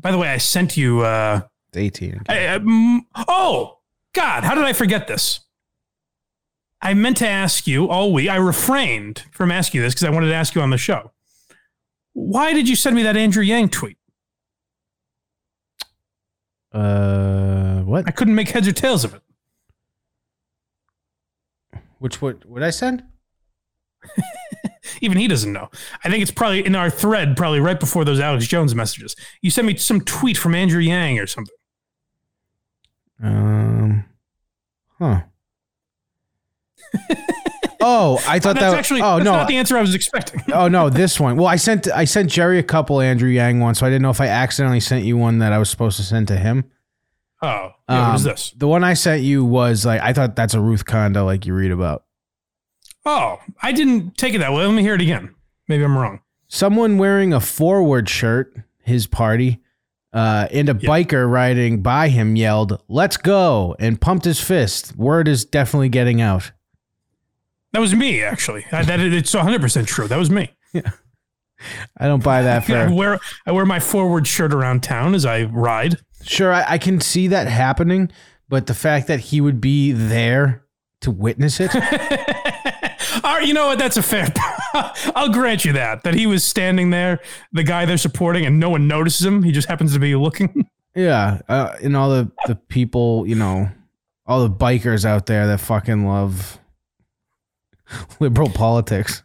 [0.00, 1.00] by the way, I sent you.
[1.00, 2.22] Uh, it's 18.
[2.28, 3.78] I, I- mm, oh,
[4.14, 5.40] God, how did I forget this?
[6.82, 8.28] I meant to ask you all week.
[8.28, 11.12] I refrained from asking you this because I wanted to ask you on the show.
[12.14, 13.96] Why did you send me that Andrew Yang tweet?
[16.72, 18.06] Uh, what?
[18.06, 19.22] I couldn't make heads or tails of it.
[21.98, 22.44] Which what?
[22.46, 23.04] What I send?
[25.00, 25.68] Even he doesn't know.
[26.04, 29.16] I think it's probably in our thread, probably right before those Alex Jones messages.
[29.42, 31.54] You sent me some tweet from Andrew Yang or something.
[33.22, 34.04] Um,
[34.98, 35.20] huh.
[37.80, 38.74] oh, I thought that.
[38.74, 39.32] actually oh that's no.
[39.32, 40.42] not the answer I was expecting.
[40.52, 41.36] oh no, this one.
[41.36, 44.10] Well, I sent I sent Jerry a couple Andrew Yang ones, so I didn't know
[44.10, 46.64] if I accidentally sent you one that I was supposed to send to him.
[47.42, 48.50] Oh, yeah, what is Um, this?
[48.56, 51.70] The one I sent you was like I thought that's a Ruthkanda like you read
[51.70, 52.04] about.
[53.04, 54.64] Oh, I didn't take it that way.
[54.66, 55.34] Let me hear it again.
[55.68, 56.20] Maybe I'm wrong.
[56.48, 59.60] Someone wearing a forward shirt, his party,
[60.12, 64.96] uh, and a biker riding by him yelled, "Let's go!" and pumped his fist.
[64.96, 66.50] Word is definitely getting out.
[67.72, 68.66] That was me, actually.
[68.72, 70.08] I, that it's 100 percent true.
[70.08, 70.50] That was me.
[70.72, 70.90] Yeah.
[71.96, 72.74] I don't buy that for.
[72.76, 75.98] I wear I wear my forward shirt around town as I ride.
[76.22, 78.10] Sure, I, I can see that happening,
[78.48, 80.64] but the fact that he would be there
[81.00, 81.70] to witness it,
[83.16, 83.78] All right, you know what?
[83.78, 84.32] That's a fair.
[85.14, 86.02] I'll grant you that.
[86.04, 87.20] That he was standing there,
[87.52, 89.42] the guy they're supporting, and no one notices him.
[89.42, 90.68] He just happens to be looking.
[90.94, 93.70] yeah, uh, and all the the people, you know,
[94.26, 96.58] all the bikers out there that fucking love
[98.20, 99.22] liberal politics.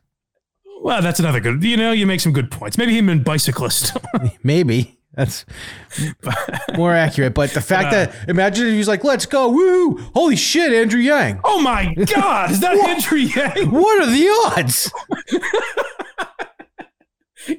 [0.82, 1.64] Well, that's another good.
[1.64, 2.78] You know, you make some good points.
[2.78, 3.98] Maybe him and bicyclist.
[4.44, 5.46] Maybe that's
[6.76, 9.98] more accurate, but the fact that imagine if he's like, "Let's go, woo!
[10.14, 11.40] Holy shit, Andrew Yang!
[11.44, 12.52] oh my God!
[12.52, 13.72] Is that Andrew Yang?
[13.72, 14.92] What are the odds?"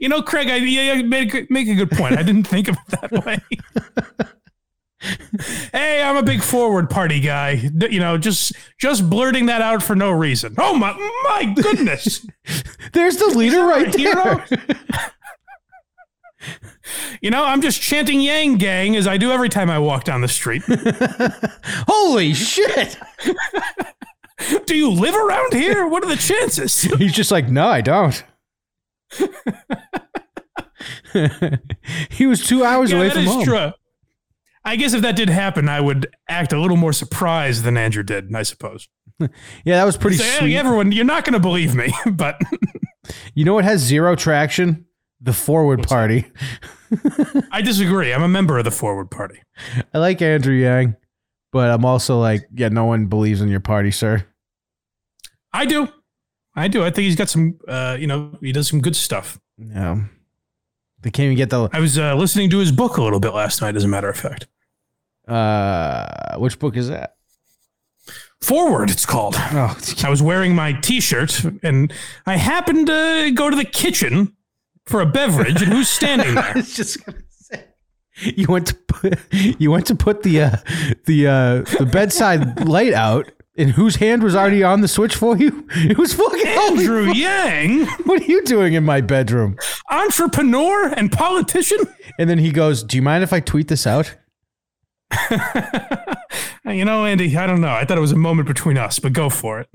[0.01, 2.19] You know, Craig, I you made make a good point.
[2.19, 3.39] I didn't think of it that way.
[5.73, 7.71] hey, I'm a big forward party guy.
[7.91, 10.57] You know, just just blurting that out for no reason.
[10.59, 10.93] Oh my
[11.23, 12.27] my goodness!
[12.93, 14.45] There's the leader right there.
[17.23, 20.21] You know, I'm just chanting Yang Gang as I do every time I walk down
[20.21, 20.63] the street.
[21.89, 22.97] Holy shit!
[24.67, 25.87] do you live around here?
[25.89, 26.83] What are the chances?
[26.99, 28.23] He's just like, "No, I don't."
[32.11, 33.45] he was two hours Yeah, away from home.
[33.45, 33.71] true.
[34.65, 38.03] I guess if that did happen, I would act a little more surprised than Andrew
[38.03, 38.35] did.
[38.35, 38.89] I suppose.
[39.19, 39.29] Yeah,
[39.77, 40.57] that was pretty hey, sweet.
[40.57, 42.41] everyone, you're not going to believe me, but
[43.35, 44.86] You know what has zero traction?
[45.21, 46.27] The forward party.
[47.51, 48.13] I disagree.
[48.13, 49.41] I'm a member of the Forward Party.
[49.95, 50.97] I like Andrew Yang,
[51.53, 54.27] but I'm also like, yeah, no one believes in your party, sir.
[55.53, 55.89] I do.
[56.55, 56.83] I do.
[56.85, 59.39] I think he's got some, uh, you know, he does some good stuff.
[59.59, 60.03] Yeah.
[61.01, 63.33] They can't even get the I was uh, listening to his book a little bit
[63.33, 64.47] last night, as a matter of fact.
[65.29, 67.17] uh which book is that?
[68.41, 69.35] Forward, it's called.
[69.37, 71.93] Oh, I was wearing my T-shirt, and
[72.27, 74.35] I happened to go to the kitchen
[74.87, 76.53] for a beverage, and who's standing there?
[76.55, 77.65] was just gonna say
[78.35, 80.57] you went to put you went to put the uh,
[81.07, 85.37] the uh, the bedside light out, and whose hand was already on the switch for
[85.37, 85.67] you?
[85.75, 87.17] It was fucking Andrew holy fuck.
[87.17, 89.57] Yang, What are you doing in my bedroom?
[89.91, 91.79] entrepreneur and politician.
[92.19, 94.15] And then he goes, "Do you mind if I tweet this out?"
[96.65, 97.69] You know, Andy, I don't know.
[97.73, 99.69] I thought it was a moment between us, but go for it.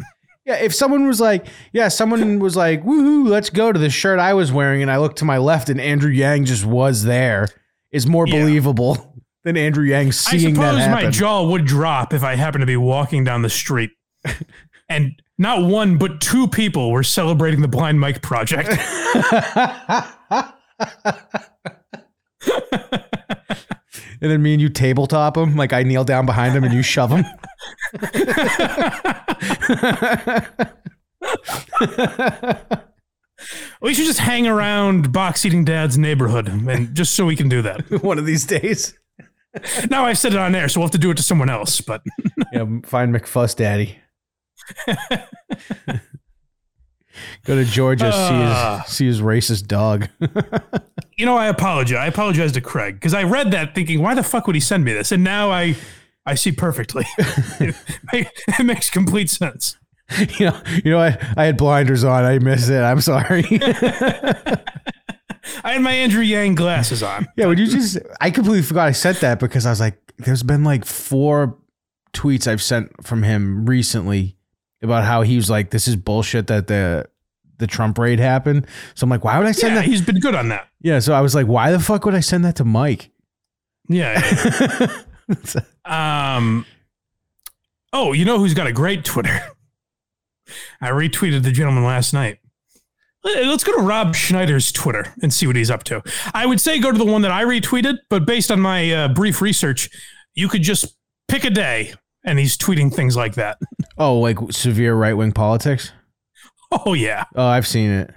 [0.45, 4.17] Yeah, if someone was like, yeah, someone was like, woohoo, let's go to the shirt
[4.19, 7.47] I was wearing, and I looked to my left and Andrew Yang just was there,
[7.91, 8.39] is more Yeah.
[8.41, 11.05] believable than Andrew Yang seeing that I suppose happen.
[11.05, 13.91] my jaw would drop if I happened to be walking down the street
[14.89, 18.69] and not one but two people were celebrating the Blind Mike project.
[24.21, 26.83] And then me and you tabletop him, like I kneel down behind him and you
[26.83, 27.25] shove him.
[33.81, 37.63] We should just hang around box eating dad's neighborhood and just so we can do
[37.63, 37.81] that.
[38.03, 38.93] One of these days.
[39.89, 41.81] Now I've said it on air, so we'll have to do it to someone else.
[41.81, 42.03] But
[42.53, 43.97] Yeah, find McFuss Daddy.
[47.45, 48.83] Go to Georgia, Ah.
[48.87, 50.07] see his see his racist dog.
[51.21, 51.99] You know, I apologize.
[51.99, 54.83] I apologize to Craig because I read that thinking, why the fuck would he send
[54.83, 55.11] me this?
[55.11, 55.75] And now I
[56.25, 57.05] I see perfectly.
[57.19, 57.75] it,
[58.47, 59.77] it makes complete sense.
[60.39, 62.23] you know, you know, I, I had blinders on.
[62.23, 62.81] I missed it.
[62.81, 63.43] I'm sorry.
[65.63, 67.27] I had my Andrew Yang glasses on.
[67.37, 67.99] yeah, would you just?
[68.19, 71.55] I completely forgot I sent that because I was like, there's been like four
[72.13, 74.37] tweets I've sent from him recently
[74.81, 77.05] about how he was like, this is bullshit that the
[77.61, 78.67] the Trump raid happened.
[78.95, 79.87] So I'm like, why would I send Yeah, that?
[79.87, 80.67] he's been good on that.
[80.81, 83.09] Yeah, so I was like, why the fuck would I send that to Mike?
[83.87, 84.19] Yeah.
[85.29, 85.55] yeah.
[86.37, 86.65] um.
[87.93, 89.39] Oh, you know who's got a great Twitter?
[90.81, 92.39] I retweeted the gentleman last night.
[93.23, 96.01] Let- Let's go to Rob Schneider's Twitter and see what he's up to.
[96.33, 99.07] I would say go to the one that I retweeted, but based on my uh,
[99.09, 99.89] brief research,
[100.33, 100.97] you could just
[101.27, 101.93] pick a day
[102.25, 103.57] and he's tweeting things like that.
[103.97, 105.91] Oh, like severe right wing politics.
[106.85, 107.25] Oh, yeah.
[107.35, 108.13] Oh, I've seen it.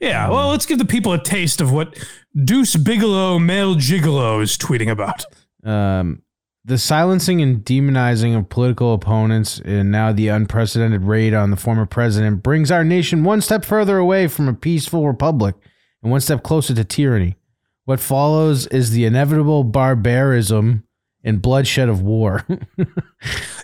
[0.00, 0.30] Yeah.
[0.30, 1.94] Well, let's give the people a taste of what
[2.42, 5.26] Deuce Bigalow, male gigolo, is tweeting about.
[5.62, 6.22] Um,
[6.64, 11.86] the silencing and demonizing of political opponents and now the unprecedented raid on the former
[11.86, 15.54] president brings our nation one step further away from a peaceful republic
[16.02, 17.36] and one step closer to tyranny.
[17.84, 20.84] What follows is the inevitable barbarism
[21.24, 22.46] and bloodshed of war.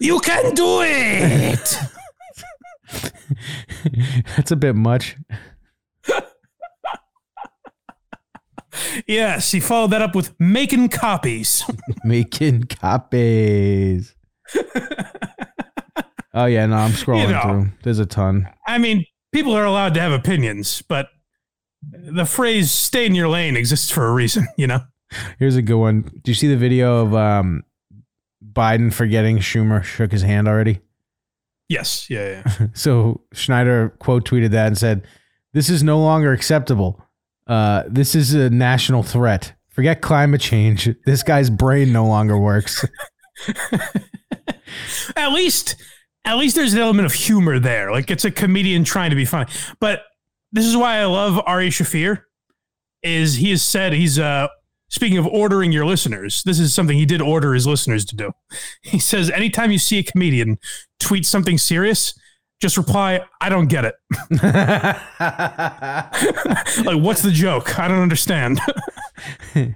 [0.00, 1.78] You can do it.
[4.36, 5.16] That's a bit much.
[9.06, 9.50] yes.
[9.52, 11.64] He followed that up with making copies.
[12.04, 14.14] Making copies.
[16.34, 17.42] oh yeah, no, I'm scrolling You know.
[17.42, 17.70] through.
[17.82, 18.48] There's a ton.
[18.66, 21.08] I mean, people are allowed to have opinions, but
[21.90, 24.80] the phrase stay in your lane exists for a reason, you know?
[25.38, 26.02] Here's a good one.
[26.22, 27.62] Do you see the video of um,
[28.52, 30.80] Biden forgetting Schumer shook his hand already?
[31.68, 32.08] Yes.
[32.10, 32.42] Yeah.
[32.44, 32.66] Yeah.
[32.74, 35.06] So Schneider quote tweeted that and said,
[35.52, 37.02] "This is no longer acceptable.
[37.46, 39.54] Uh, this is a national threat.
[39.70, 40.88] Forget climate change.
[41.04, 42.84] This guy's brain no longer works."
[45.16, 45.76] at least,
[46.24, 47.90] at least there's an element of humor there.
[47.90, 49.50] Like it's a comedian trying to be funny.
[49.80, 50.02] But
[50.52, 52.22] this is why I love Ari Shaffir.
[53.02, 54.48] Is he has said he's uh
[54.94, 56.44] speaking of ordering your listeners.
[56.44, 58.32] This is something he did order his listeners to do.
[58.82, 60.58] He says anytime you see a comedian
[61.00, 62.14] tweet something serious,
[62.60, 63.94] just reply, "I don't get it."
[66.86, 67.78] like, what's the joke?
[67.78, 68.60] I don't understand.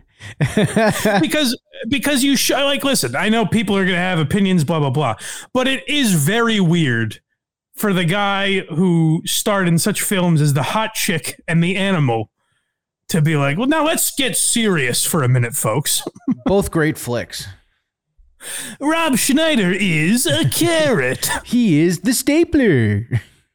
[1.20, 1.58] because
[1.88, 4.90] because you sh- like listen i know people are going to have opinions blah blah
[4.90, 5.14] blah
[5.54, 7.20] but it is very weird
[7.76, 12.30] for the guy who starred in such films as the hot chick and the animal
[13.09, 16.02] to be like well now let's get serious for a minute folks
[16.44, 17.46] Both great flicks.
[18.80, 23.06] rob schneider is a carrot He is the stapler.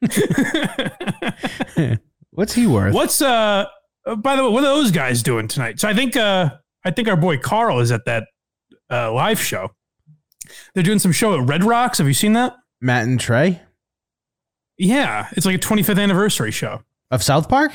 [2.31, 2.93] What's he worth?
[2.95, 3.65] what's uh
[4.05, 6.49] uh, by the way what are those guys doing tonight so i think uh
[6.83, 8.25] i think our boy carl is at that
[8.91, 9.69] uh live show
[10.73, 13.61] they're doing some show at red rocks have you seen that Matt and Trey
[14.77, 16.81] Yeah, it's like a 25th anniversary show.
[17.11, 17.71] of South Park?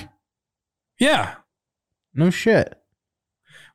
[1.01, 1.37] Yeah,
[2.19, 2.75] No shit.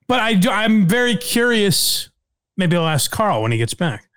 [0.08, 2.10] but I do, I'm very curious.
[2.58, 4.08] Maybe I'll ask Carl when he gets back,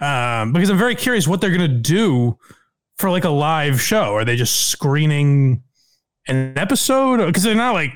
[0.00, 2.38] um, because I'm very curious what they're gonna do
[2.98, 4.14] for like a live show.
[4.14, 5.62] Are they just screening
[6.28, 7.24] an episode?
[7.26, 7.92] Because they're not like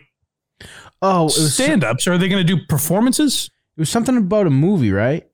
[1.02, 2.06] Oh, it stand-ups.
[2.08, 3.50] Are they gonna do performances?
[3.76, 5.26] It was something about a movie, right?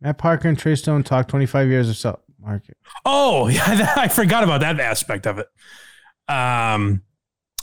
[0.00, 2.76] Matt Parker and Trey Stone talked 25 years of South Market.
[3.04, 5.48] Oh, yeah, I forgot about that aspect of it.
[6.32, 7.02] Um,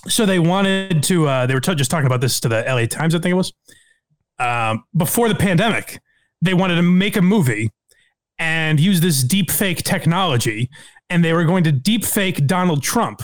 [0.08, 1.28] so they wanted to.
[1.28, 3.36] Uh, they were t- just talking about this to the LA Times, I think it
[3.36, 3.54] was.
[4.40, 6.00] Um, before the pandemic,
[6.42, 7.72] they wanted to make a movie
[8.40, 10.70] and use this deep fake technology,
[11.10, 13.22] and they were going to deep fake Donald Trump,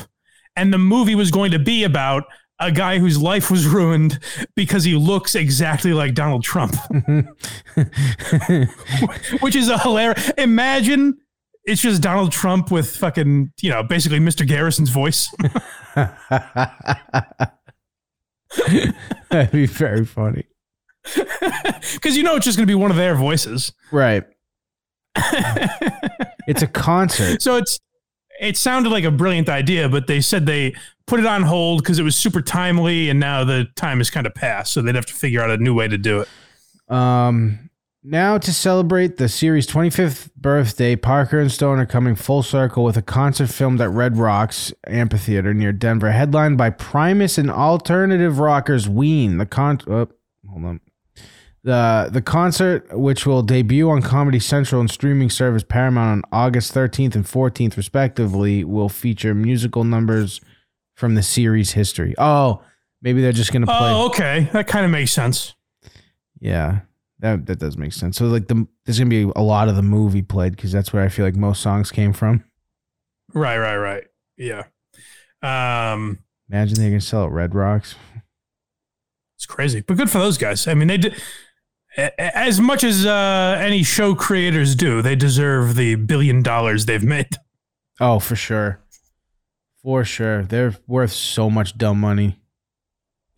[0.56, 2.24] and the movie was going to be about
[2.60, 4.20] a guy whose life was ruined
[4.56, 6.76] because he looks exactly like Donald Trump,
[9.42, 10.30] which is a hilarious.
[10.38, 11.18] Imagine
[11.66, 14.48] it's just Donald Trump with fucking, you know, basically Mr.
[14.48, 15.34] Garrison's voice.
[19.30, 20.46] That'd be very funny.
[21.94, 23.74] Because you know it's just going to be one of their voices.
[23.92, 24.24] Right.
[26.48, 27.42] it's a concert.
[27.42, 27.80] So it's
[28.40, 32.00] it sounded like a brilliant idea, but they said they put it on hold because
[32.00, 35.06] it was super timely, and now the time has kind of passed, so they'd have
[35.06, 36.94] to figure out a new way to do it.
[36.94, 37.70] Um,
[38.06, 42.98] Now, to celebrate the series' 25th birthday, Parker and Stone are coming full circle with
[42.98, 48.90] a concert filmed at Red Rocks Amphitheater near Denver, headlined by Primus and alternative rockers
[48.90, 49.38] Ween.
[49.38, 50.10] The con oh,
[50.50, 50.82] hold on.
[51.64, 56.74] The the concert, which will debut on Comedy Central and streaming service Paramount on August
[56.74, 60.42] 13th and 14th, respectively, will feature musical numbers
[60.94, 62.16] from the series' history.
[62.18, 62.62] Oh,
[63.02, 63.78] maybe they're just gonna play.
[63.80, 64.50] Oh, okay.
[64.52, 65.56] That kind of makes sense.
[66.42, 66.82] Yeah,
[67.24, 68.18] that that does make sense.
[68.18, 71.04] So like the there's gonna be a lot of the movie played because that's where
[71.04, 72.44] I feel like most songs came from.
[73.34, 74.04] Right, right, right.
[74.38, 74.64] Yeah.
[75.42, 76.20] Um,
[76.50, 77.96] Imagine they can sell at Red Rocks.
[79.38, 80.68] it's crazy, but good for those guys.
[80.68, 81.16] I mean, they did
[81.98, 85.02] as much as uh, any show creators do.
[85.02, 87.30] They deserve the billion dollars they've made.
[88.00, 88.80] Oh, for sure,
[89.84, 90.42] for sure.
[90.44, 92.40] They're worth so much dumb money.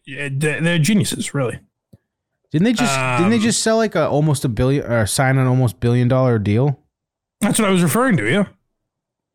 [0.08, 1.60] Yeah, they're geniuses, really.
[2.56, 5.38] Didn't they just didn't they Um, just sell like a almost a billion or sign
[5.38, 6.80] an almost billion dollar deal
[7.42, 8.32] That's what I was referring to.
[8.32, 8.46] Yeah.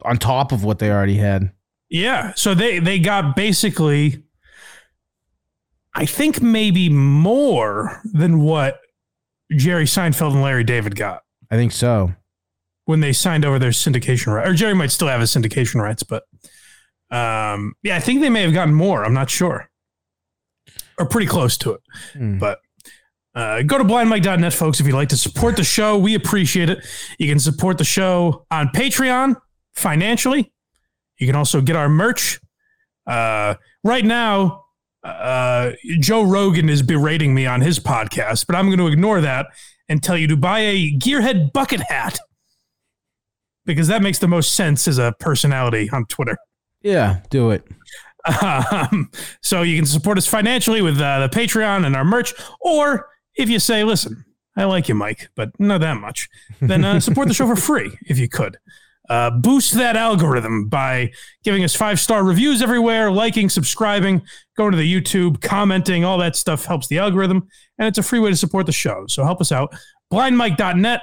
[0.02, 1.52] on top of what they already had?
[1.90, 2.32] Yeah.
[2.34, 4.22] So they they got basically
[5.94, 8.80] I think maybe more than what
[9.52, 12.14] Jerry Seinfeld and Larry David got I think so.
[12.86, 14.48] when they signed over their syndication rights.
[14.48, 16.22] Or Jerry might still have his syndication rights, but
[17.10, 19.04] um, yeah, I think they may have gotten more.
[19.04, 19.68] I'm not sure.
[20.96, 21.80] Or pretty close to it.
[22.12, 22.38] Hmm.
[22.38, 22.60] But
[23.34, 25.96] uh, go to blindmike.net, folks, if you'd like to support the show.
[25.96, 26.84] We appreciate it.
[27.18, 29.36] You can support the show on Patreon
[29.74, 30.52] financially.
[31.18, 32.40] You can also get our merch.
[33.06, 33.54] Uh,
[33.84, 34.64] right now,
[35.04, 39.46] uh, Joe Rogan is berating me on his podcast, but I'm going to ignore that
[39.88, 42.18] and tell you to buy a Gearhead bucket hat
[43.64, 46.36] because that makes the most sense as a personality on Twitter.
[46.82, 47.66] Yeah, do it.
[48.42, 49.10] Um,
[49.40, 53.08] so you can support us financially with uh, the Patreon and our merch, or
[53.40, 54.24] if you say, "Listen,
[54.56, 56.28] I like you, Mike, but not that much,"
[56.60, 58.58] then uh, support the show for free if you could.
[59.08, 61.10] Uh, boost that algorithm by
[61.42, 64.22] giving us five star reviews everywhere, liking, subscribing,
[64.56, 66.04] going to the YouTube, commenting.
[66.04, 69.06] All that stuff helps the algorithm, and it's a free way to support the show.
[69.08, 69.74] So help us out.
[70.12, 71.02] BlindMike.net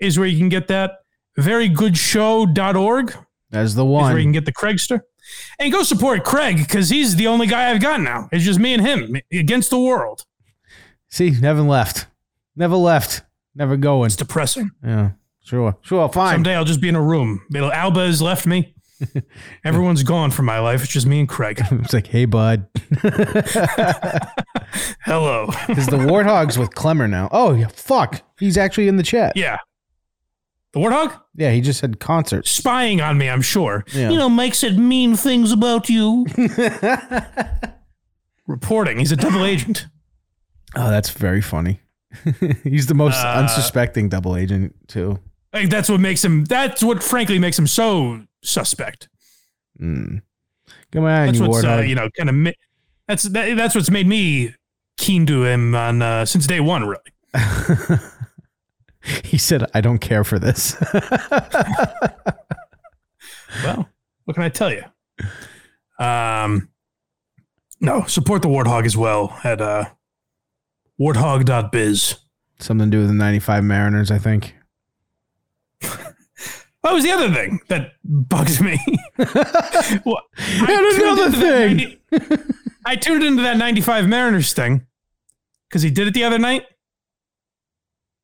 [0.00, 0.98] is where you can get that.
[1.38, 3.14] VeryGoodShow.org
[3.50, 5.00] That's the is where you can get the Craigster.
[5.58, 8.28] And go support Craig because he's the only guy I've got now.
[8.32, 10.24] It's just me and him against the world.
[11.14, 12.08] See, never left.
[12.56, 13.22] Never left.
[13.54, 14.06] Never going.
[14.06, 14.72] It's depressing.
[14.84, 15.10] Yeah.
[15.44, 15.78] Sure.
[15.82, 16.08] Sure.
[16.08, 16.34] Fine.
[16.34, 17.40] Someday I'll just be in a room.
[17.54, 18.74] It'll, Alba has left me.
[19.64, 20.82] Everyone's gone from my life.
[20.82, 21.62] It's just me and Craig.
[21.70, 22.66] It's like, hey, bud.
[25.04, 25.46] Hello.
[25.68, 27.28] Because the warthog's with Klemmer now.
[27.30, 27.68] Oh, yeah.
[27.68, 28.22] Fuck.
[28.40, 29.36] He's actually in the chat.
[29.36, 29.58] yeah.
[30.72, 31.20] The Warthog?
[31.36, 32.48] Yeah, he just said concert.
[32.48, 33.84] Spying on me, I'm sure.
[33.92, 34.10] Yeah.
[34.10, 36.26] You know, Mike said mean things about you.
[38.48, 38.98] Reporting.
[38.98, 39.86] He's a double agent.
[40.76, 41.80] Oh, that's very funny.
[42.64, 45.18] He's the most Uh, unsuspecting double agent, too.
[45.52, 49.08] Like, that's what makes him, that's what frankly makes him so suspect.
[49.80, 50.22] Mm.
[50.92, 52.50] Come on, That's you what's uh, you know kind of ma-
[53.08, 54.54] that's that, that's what's made me
[54.96, 56.84] keen to him on uh, since day one.
[56.84, 57.02] Really,
[59.24, 60.76] he said, I don't care for this.
[63.64, 63.88] well,
[64.24, 64.84] what can I tell you?
[65.98, 66.68] Um,
[67.80, 69.86] no, support the Warthog as well at uh,
[71.00, 72.16] warthog.biz.
[72.58, 74.54] Something to do with the 95 Mariners, I think.
[76.84, 78.78] That was the other thing that bugs me.
[80.04, 81.98] well, I another thing.
[82.12, 82.42] 90
[82.84, 84.86] I tuned into that 95 Mariners thing
[85.66, 86.66] because he did it the other night.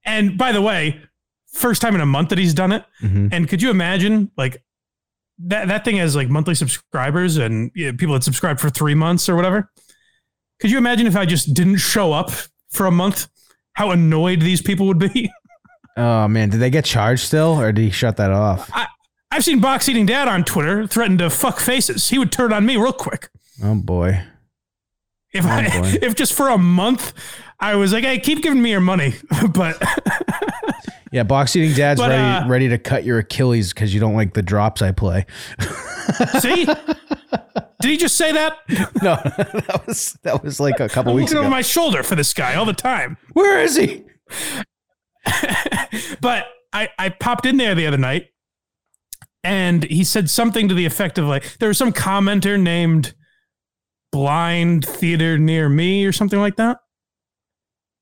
[0.05, 1.01] And by the way,
[1.47, 2.85] first time in a month that he's done it.
[3.03, 3.33] Mhm.
[3.33, 4.63] And could you imagine like
[5.39, 8.95] that that thing has like monthly subscribers and you know, people that subscribe for three
[8.95, 9.71] months or whatever?
[10.61, 12.31] Could you imagine if I just didn't show up
[12.71, 13.29] for a month?
[13.75, 15.31] How annoyed these people would be.
[15.97, 16.49] Oh, man.
[16.49, 18.71] Did they get charged still, or did he shut that off?
[18.73, 18.87] I,
[19.33, 22.09] I've seen box eating dad on Twitter threaten to fuck faces.
[22.09, 23.29] He would turn on me real quick.
[23.63, 24.23] Oh, boy.
[25.35, 25.99] If Oh, I boy.
[26.01, 27.13] if just for a month
[27.59, 29.15] I was like, hey, keep giving me your money.
[29.53, 29.83] but
[31.13, 34.15] Yeah, box eating dad's But, ready uh, ready to cut your Achilles because you don't
[34.15, 35.27] like the drops I play.
[36.39, 36.67] see?
[37.81, 38.59] Did he just say that?
[39.03, 41.47] no, that was that was like a couple I'm weeks looking ago.
[41.47, 43.17] over my shoulder for this guy all the time.
[43.33, 44.05] Where is he?
[46.21, 48.29] but I, I popped in there the other night
[49.43, 53.15] and he said something to the effect of like there was some commenter named
[54.13, 56.79] blind theater near me or something like that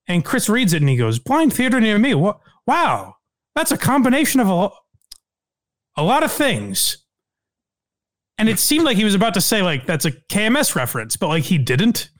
[0.07, 3.14] and chris reads it and he goes blind theater near me what wow
[3.55, 4.70] that's a combination of a,
[6.01, 7.05] a lot of things
[8.39, 11.28] and it seemed like he was about to say like that's a kms reference but
[11.28, 12.11] like he didn't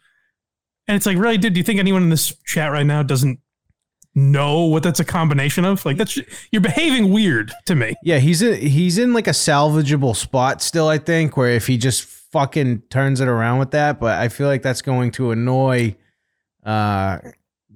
[0.86, 3.40] and it's like really dude do you think anyone in this chat right now doesn't
[4.18, 5.84] know what that's a combination of?
[5.84, 6.18] Like that's
[6.50, 7.94] you're behaving weird to me.
[8.02, 11.78] Yeah, he's in, he's in like a salvageable spot still, I think, where if he
[11.78, 15.96] just fucking turns it around with that, but I feel like that's going to annoy
[16.64, 17.18] uh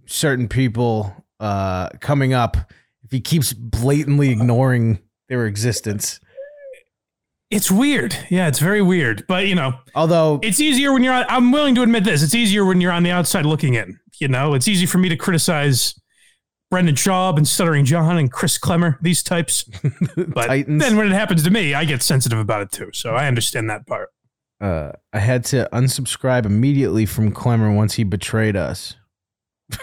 [0.05, 2.57] certain people uh coming up
[3.05, 6.21] if he keeps blatantly ignoring their existence.
[7.53, 8.17] It's weird.
[8.31, 9.25] Yeah, it's very weird.
[9.29, 12.23] But you know, Although it's easier when you're on, I'm willing to admit this.
[12.23, 13.99] It's easier when you're on the outside looking in.
[14.19, 15.95] You know, it's easy for me to criticize
[16.71, 19.65] Brendan Schaub and Stuttering John and Chris Klemmer, these types.
[20.17, 20.83] But Titans.
[20.83, 22.91] then when it happens to me, I get sensitive about it too.
[22.95, 24.09] So I understand that part.
[24.61, 28.97] uh, I had to unsubscribe immediately from Klemmer once he betrayed us.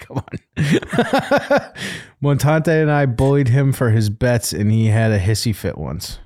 [0.00, 0.38] Come on.
[2.22, 6.18] Montante and I bullied him for his bets, and he had a hissy fit once.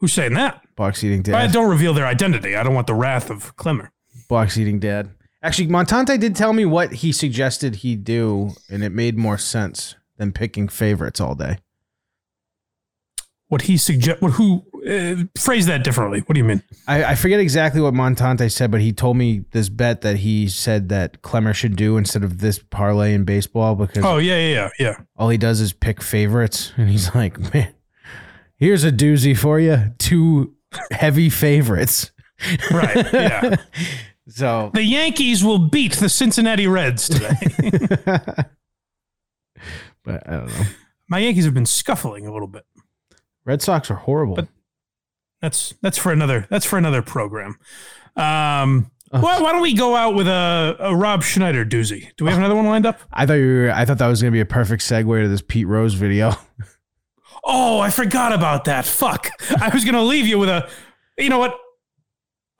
[0.00, 0.62] Who's saying that?
[0.76, 1.34] Box eating dad.
[1.34, 2.54] I don't reveal their identity.
[2.54, 3.88] I don't want the wrath of Klemmer.
[4.28, 5.10] Box eating dad.
[5.42, 9.94] Actually, Montante did tell me what he suggested he do, and it made more sense
[10.16, 11.58] than picking favorites all day.
[13.48, 14.20] What he suggest?
[14.20, 14.64] What who?
[14.84, 16.20] Uh, phrase that differently.
[16.20, 16.62] What do you mean?
[16.88, 20.48] I, I forget exactly what Montante said, but he told me this bet that he
[20.48, 24.48] said that Klemmer should do instead of this parlay in baseball because Oh yeah, yeah,
[24.52, 24.96] yeah, yeah.
[25.16, 26.72] all he does is pick favorites.
[26.76, 27.72] And he's like, man,
[28.56, 29.92] here's a doozy for you.
[29.98, 30.54] Two
[30.90, 32.10] heavy favorites.
[32.70, 33.12] Right.
[33.12, 33.56] Yeah.
[34.28, 37.36] So, the Yankees will beat the Cincinnati Reds today.
[40.04, 40.64] but I don't know.
[41.08, 42.64] My Yankees have been scuffling a little bit.
[43.44, 44.34] Red Sox are horrible.
[44.34, 44.48] But-
[45.40, 47.56] That's that's for another that's for another program.
[48.16, 52.08] Um, why, why don't we go out with a, a Rob Schneider doozy?
[52.16, 52.98] Do we have another one lined up?
[53.12, 55.28] I thought you were, I thought that was going to be a perfect segue to
[55.28, 56.32] this Pete Rose video.
[57.48, 58.84] Oh, I forgot about that.
[58.84, 59.30] Fuck.
[59.60, 60.68] I was gonna leave you with a.
[61.16, 61.56] You know what?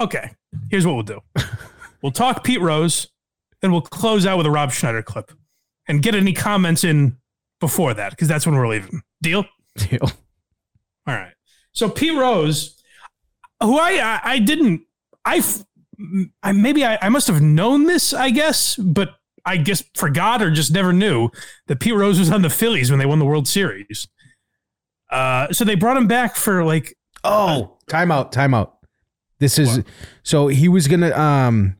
[0.00, 0.30] Okay.
[0.70, 1.20] Here's what we'll do.
[2.02, 3.08] We'll talk Pete Rose,
[3.60, 5.32] then we'll close out with a Rob Schneider clip,
[5.88, 7.16] and get any comments in
[7.58, 9.02] before that because that's when we're leaving.
[9.22, 9.44] Deal.
[9.76, 10.02] Deal.
[11.06, 11.32] All right.
[11.72, 12.80] So Pete Rose,
[13.60, 14.82] who I I, I didn't
[15.24, 15.42] I,
[16.44, 20.50] I maybe I, I must have known this I guess, but I guess forgot or
[20.52, 21.30] just never knew
[21.66, 24.06] that Pete Rose was on the Phillies when they won the World Series.
[25.10, 28.72] Uh, so they brought him back for like Oh, timeout, timeout.
[29.38, 29.82] This is
[30.22, 31.76] so he was gonna um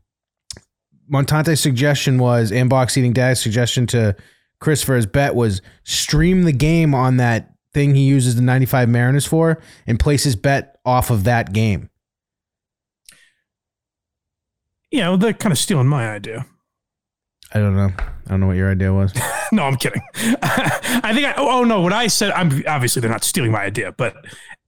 [1.09, 4.15] Montante's suggestion was and box eating dad's suggestion to
[4.61, 8.89] Chris for his bet was stream the game on that thing he uses the 95
[8.89, 11.91] Mariners for and place his bet off of that game.
[14.91, 16.47] you know they're kind of stealing my idea.
[17.53, 17.91] I don't know.
[18.27, 19.13] I don't know what your idea was.
[19.53, 20.03] no, I'm kidding.
[20.15, 23.63] I think I, oh, oh no, what I said, I'm obviously they're not stealing my
[23.63, 24.17] idea, but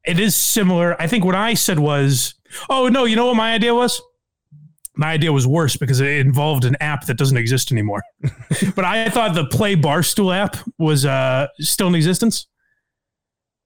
[0.05, 1.01] it is similar.
[1.01, 2.35] I think what I said was,
[2.71, 4.01] oh no, you know what my idea was?
[4.95, 8.03] My idea was worse because it involved an app that doesn't exist anymore.
[8.75, 12.47] but I thought the Play Barstool app was uh, still in existence.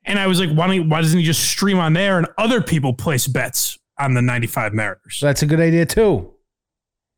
[0.05, 2.61] And I was like, why, don't, why doesn't he just stream on there and other
[2.61, 5.21] people place bets on the 95 Mariners?
[5.23, 6.33] That's a good idea too.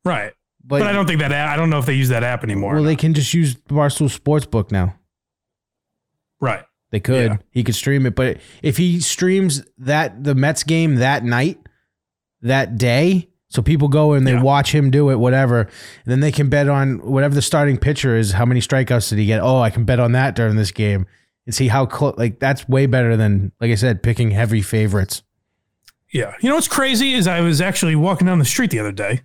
[0.03, 0.33] Right.
[0.67, 2.43] But, But I don't think that app, I don't know if they use that app
[2.43, 2.75] anymore.
[2.75, 4.95] well, they can just use Barstool Sportsbook now.
[6.39, 6.63] right.
[6.91, 7.31] They could.
[7.31, 7.37] Yeah.
[7.51, 11.59] He could stream it, but if he streams that the Mets game that night,
[12.41, 14.41] that day, so people go and they Yeah.
[14.41, 15.69] watch him do it, whatever, and
[16.05, 18.33] then they can bet on whatever the starting pitcher is.
[18.33, 19.41] How many strikeouts did he get?
[19.41, 21.05] Oh, I can bet on that during this game
[21.45, 22.15] and see how close.
[22.17, 25.21] Like that's way better than, like I said, picking heavy favorites.
[26.13, 26.33] Yeah.
[26.39, 29.23] You know what's crazy is I was actually walking down the street the other day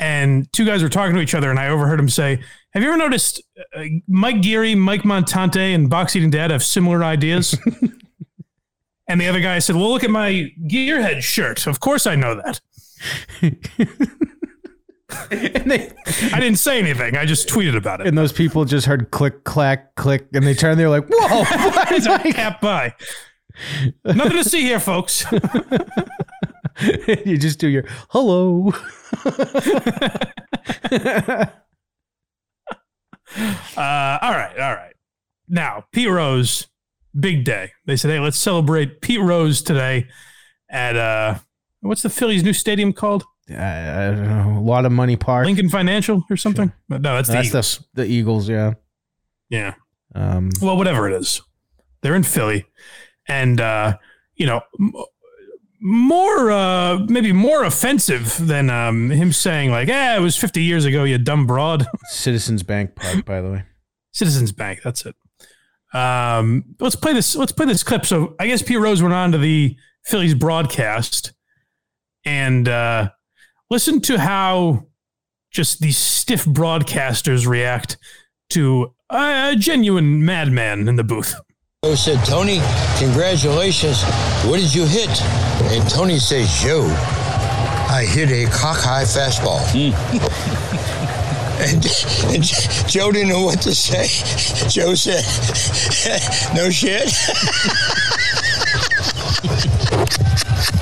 [0.00, 2.40] and two guys were talking to each other and I overheard them say,
[2.72, 3.42] Have you ever noticed
[3.76, 7.56] uh, Mike Geary, Mike Montante, and Box Eating Dad have similar ideas?
[9.08, 11.66] and the other guy said, Well, look at my Gearhead shirt.
[11.66, 12.60] Of course I know that.
[15.30, 15.92] and they
[16.32, 17.16] I didn't say anything.
[17.16, 18.06] I just tweeted about it.
[18.06, 20.80] and those people just heard click, clack, click, and they turned.
[20.80, 22.94] They're like, "Whoa!" what is that?" Cap by.
[24.04, 25.26] Nothing to see here, folks.
[27.26, 28.72] you just do your hello.
[33.36, 34.94] Uh, all right, all right.
[35.48, 36.66] Now, Pete Rose,
[37.18, 37.72] big day.
[37.86, 40.08] They said, hey, let's celebrate Pete Rose today
[40.68, 41.38] at uh,
[41.80, 43.24] what's the Phillies' new stadium called?
[43.48, 44.58] I, I don't know.
[44.58, 45.46] A lot of money park.
[45.46, 46.72] Lincoln Financial or something?
[46.88, 47.78] But no, that's the That's Eagles.
[47.94, 48.48] the the Eagles.
[48.48, 48.74] Yeah.
[49.48, 49.74] yeah.
[50.14, 51.40] Um, Well, whatever it is,
[52.02, 52.66] they're in Philly,
[53.28, 53.96] and uh,
[54.34, 54.60] you know,
[55.80, 60.84] more uh, maybe more offensive than um, him saying like, "Yeah, it was 50 years
[60.84, 63.64] ago, you dumb broad." Citizens Bank Park, by the way.
[64.12, 64.80] Citizens Bank.
[64.82, 65.16] That's it.
[65.92, 67.34] Um, let's play this.
[67.34, 68.06] Let's play this clip.
[68.06, 71.32] So I guess Pete Rose went on to the Phillies broadcast
[72.24, 73.10] and uh,
[73.70, 74.86] listen to how
[75.50, 77.96] just these stiff broadcasters react
[78.50, 81.34] to a genuine madman in the booth.
[81.82, 82.60] Joe said, Tony,
[82.98, 84.02] congratulations.
[84.44, 85.08] What did you hit?
[85.72, 86.84] And Tony says, Joe,
[87.88, 89.60] I hit a cockeye fastball.
[89.72, 89.96] Hmm.
[91.62, 92.44] and, and
[92.86, 94.02] Joe didn't know what to say.
[94.68, 95.24] Joe said,
[96.54, 97.14] no shit.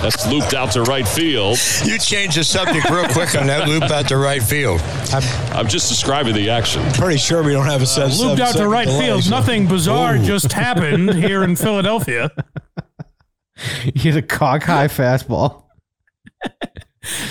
[0.08, 1.58] That's looped out to right field.
[1.84, 4.80] You changed the subject real quick on that loop out to right field.
[5.12, 5.22] I'm
[5.54, 6.82] I'm just describing the action.
[6.94, 8.18] pretty sure we don't have a uh, set.
[8.18, 9.28] Looped out to right field.
[9.28, 12.30] Nothing bizarre just happened here in Philadelphia.
[13.84, 15.64] You hit a cock high fastball.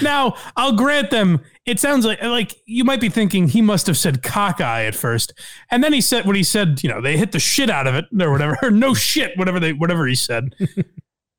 [0.01, 1.39] Now, I'll grant them.
[1.65, 5.31] It sounds like like you might be thinking he must have said cockeye at first,
[5.71, 6.83] and then he said what he said.
[6.83, 8.57] You know, they hit the shit out of it or whatever.
[8.63, 10.53] Or no shit, whatever they whatever he said.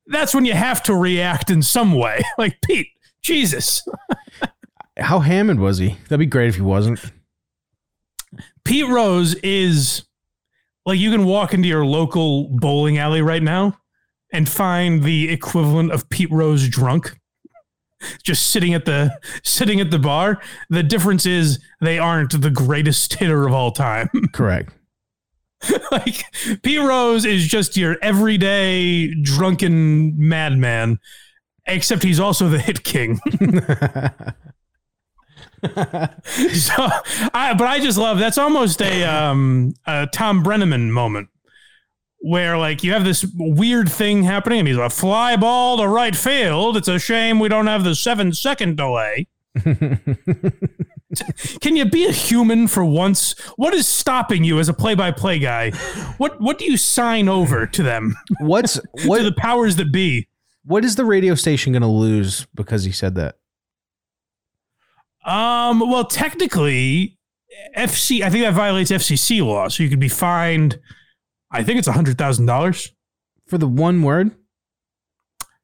[0.09, 2.21] That's when you have to react in some way.
[2.37, 2.87] Like Pete,
[3.21, 3.87] Jesus,
[4.97, 5.97] How Hammond was he?
[6.07, 6.99] That'd be great if he wasn't.
[8.63, 10.03] Pete Rose is
[10.85, 13.77] like you can walk into your local bowling alley right now
[14.31, 17.17] and find the equivalent of Pete Rose drunk.
[18.23, 19.11] Just sitting at the
[19.43, 20.41] sitting at the bar.
[20.69, 24.09] The difference is they aren't the greatest hitter of all time.
[24.33, 24.73] Correct.
[25.91, 26.23] like
[26.63, 30.99] Pete Rose is just your everyday drunken madman,
[31.65, 33.19] except he's also the hit king.
[35.63, 36.73] so,
[37.33, 41.29] I, but I just love that's almost a um a Thom Brennaman moment
[42.19, 46.15] where like you have this weird thing happening and he's a fly ball to right
[46.15, 46.77] field.
[46.77, 49.27] It's a shame we don't have the seven second delay.
[51.61, 53.33] Can you be a human for once?
[53.55, 55.71] What is stopping you as a play-by-play guy?
[56.17, 58.15] What what do you sign over to them?
[58.39, 59.23] What's to what?
[59.23, 60.27] the powers that be?
[60.69, 63.35] what is the radio station going to lose because he said that?
[65.25, 67.17] Um, well, technically,
[67.75, 68.21] FC.
[68.21, 70.79] I think that violates FCC law, so you could be fined.
[71.51, 72.93] I think it's a hundred thousand dollars.
[73.47, 74.31] For the one word?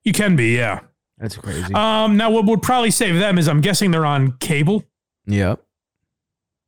[0.04, 0.82] You can be, yeah.
[1.18, 1.74] That's crazy.
[1.74, 4.84] Um, now what would probably save them is I'm guessing they're on cable.
[5.26, 5.62] yep.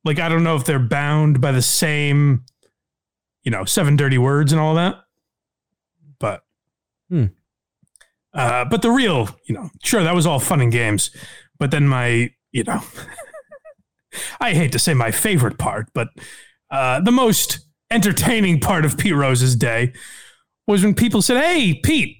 [0.05, 2.45] Like I don't know if they're bound by the same,
[3.43, 4.95] you know, seven dirty words and all that.
[6.19, 6.43] But,
[7.09, 7.25] Hmm.
[8.33, 11.11] uh, but the real, you know, sure that was all fun and games,
[11.59, 12.81] but then my, you know,
[14.39, 16.07] I hate to say my favorite part, but
[16.71, 17.59] uh, the most
[17.91, 19.93] entertaining part of Pete Rose's day
[20.65, 22.17] was when people said, "Hey, Pete."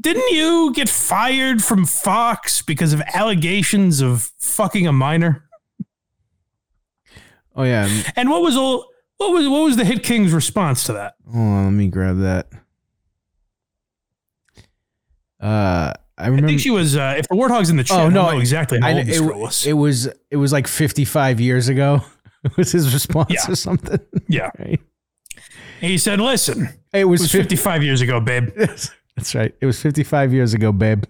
[0.00, 5.44] Didn't you get fired from Fox because of allegations of fucking a minor?
[7.54, 7.88] Oh yeah.
[8.16, 8.86] and- what was all
[9.18, 11.14] what was what was the Hit King's response to that?
[11.30, 12.48] Hold on, let me grab that.
[15.40, 18.08] Uh, I I think she was uh, if the warthog's in the chat, oh I
[18.08, 19.66] no, know exactly how I, old this it, was.
[19.66, 22.00] it was it was like 55 years ago.
[22.56, 23.50] was his response Yeah.
[23.52, 24.00] or something?
[24.28, 24.50] yeah.
[24.58, 24.80] Right.
[25.80, 27.56] He said, Listen, It it was, was 50.
[27.56, 28.50] 55 years ago, babe.
[29.16, 29.54] That's right.
[29.60, 31.04] It was 55 years ago, babe.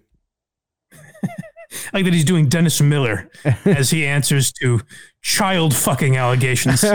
[1.93, 3.29] Like that he's doing Dennis Miller
[3.65, 4.81] as he answers to
[5.23, 6.85] child fucking allegations.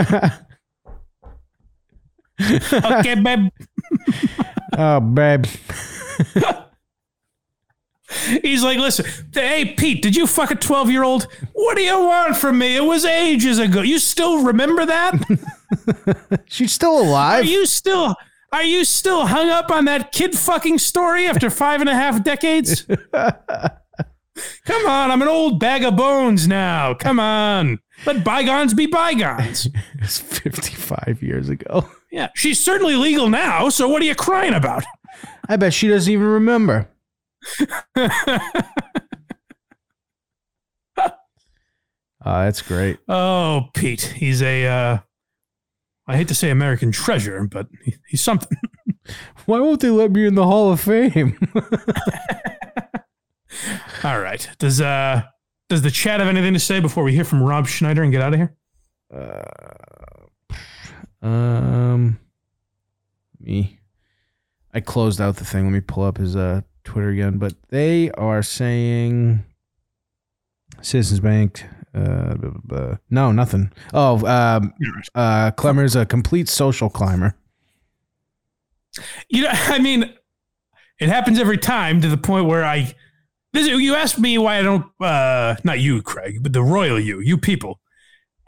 [2.40, 3.48] okay, babe.
[4.76, 5.44] oh, babe.
[8.42, 11.28] He's like, listen, hey, Pete, did you fuck a 12 year old?
[11.52, 12.76] What do you want from me?
[12.76, 13.82] It was ages ago.
[13.82, 15.14] You still remember that?
[16.46, 17.44] She's still alive.
[17.44, 18.16] Are you still
[18.52, 22.22] are you still hung up on that kid fucking story after five and a half
[22.22, 22.84] decades?
[24.64, 26.94] Come on, I'm an old bag of bones now.
[26.94, 27.78] Come on.
[28.06, 29.66] Let bygones be bygones.
[29.94, 31.88] It was 55 years ago.
[32.10, 34.82] Yeah, she's certainly legal now, so what are you crying about?
[35.48, 36.88] I bet she doesn't even remember.
[37.96, 38.08] Oh,
[42.24, 42.98] that's great.
[43.08, 44.98] Oh, Pete, he's a uh
[46.10, 48.58] I hate to say American treasure, but he- he's something.
[49.46, 51.38] Why won't they let me in the Hall of Fame?
[54.04, 54.48] All right.
[54.58, 55.22] Does uh
[55.68, 58.22] does the chat have anything to say before we hear from Rob Schneider and get
[58.22, 58.54] out of here?
[61.22, 62.18] Uh, um,
[63.38, 63.78] me.
[64.72, 65.64] I closed out the thing.
[65.64, 67.38] Let me pull up his uh Twitter again.
[67.38, 69.44] But they are saying
[70.80, 71.64] Citizens Bank.
[71.92, 72.36] Uh,
[73.10, 73.72] no, nothing.
[73.92, 74.72] Oh, um,
[75.14, 77.34] uh, Klemmer's a complete social climber.
[79.28, 80.12] You know, I mean,
[80.98, 82.94] it happens every time to the point where I.
[83.52, 84.86] This, you asked me why I don't.
[85.00, 87.80] Uh, not you, Craig, but the royal you, you people,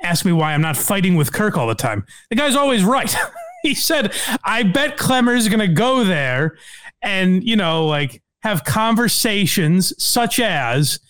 [0.02, 2.06] ask me why I'm not fighting with Kirk all the time.
[2.31, 3.14] The guy's always right.
[3.62, 4.12] he said,
[4.44, 6.56] "I bet Klemmer's going to go there,
[7.02, 11.01] and you know, like have conversations such as."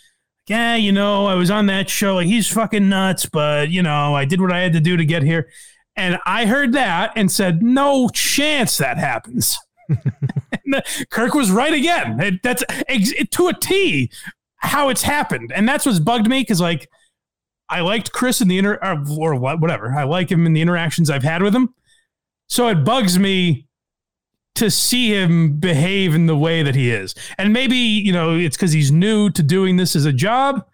[0.49, 2.17] Yeah, you know, I was on that show.
[2.17, 5.05] Like he's fucking nuts, but you know, I did what I had to do to
[5.05, 5.49] get here.
[5.97, 9.59] And I heard that and said, no chance that happens.
[10.75, 12.19] Uh, Kirk was right again.
[12.19, 14.11] It- that's it, to a T
[14.57, 16.89] how it's happened, and that's what's bugged me because like
[17.69, 20.63] I liked Chris in the inter or, or what whatever I like him in the
[20.63, 21.75] interactions I've had with him,
[22.47, 23.67] so it bugs me
[24.55, 28.57] to see him behave in the way that he is, and maybe you know it's
[28.57, 30.65] because he's new to doing this as a job,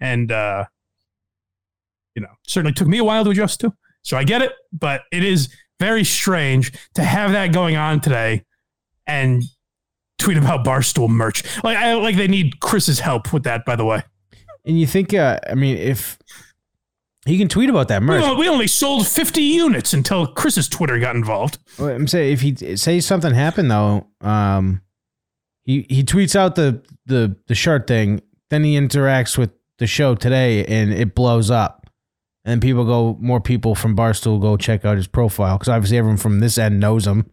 [0.00, 0.64] and uh,
[2.14, 3.72] you know certainly took me a while to adjust to.
[4.02, 5.48] So I get it, but it is
[5.80, 8.44] very strange to have that going on today
[9.06, 9.42] and
[10.18, 11.42] tweet about barstool merch.
[11.64, 13.64] Like I like they need Chris's help with that.
[13.64, 14.02] By the way,
[14.64, 16.18] And you think, uh, I mean, if
[17.26, 20.68] he can tweet about that we merch, only, we only sold fifty units until Chris's
[20.68, 21.58] Twitter got involved.
[21.78, 24.80] Well, I'm saying if he say something happened though, um,
[25.64, 30.14] he he tweets out the the the shirt thing, then he interacts with the show
[30.14, 31.86] today, and it blows up,
[32.44, 36.16] and people go more people from Barstool go check out his profile because obviously everyone
[36.18, 37.30] from this end knows him,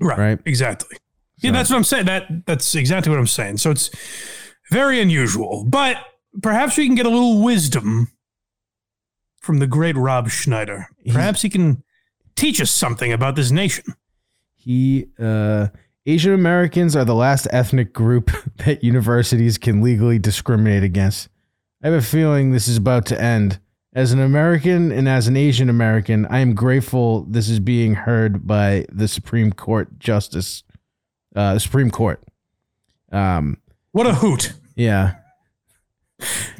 [0.00, 0.18] Right.
[0.18, 0.38] right?
[0.44, 0.98] Exactly.
[1.38, 2.06] Yeah, that's what I'm saying.
[2.06, 3.58] That that's exactly what I'm saying.
[3.58, 3.90] So it's
[4.70, 5.98] very unusual, but
[6.42, 8.08] perhaps we can get a little wisdom
[9.44, 10.88] from the great Rob Schneider.
[11.12, 11.84] Perhaps he can
[12.34, 13.84] teach us something about this nation.
[14.56, 15.68] He uh,
[16.06, 18.30] Asian Americans are the last ethnic group
[18.64, 21.28] that universities can legally discriminate against.
[21.82, 23.60] I have a feeling this is about to end.
[23.94, 28.44] As an American and as an Asian American, I am grateful this is being heard
[28.44, 30.64] by the Supreme Court Justice,
[31.36, 32.20] uh, Supreme Court.
[33.12, 33.58] Um,
[33.92, 34.54] What a hoot!
[34.74, 35.16] yeah,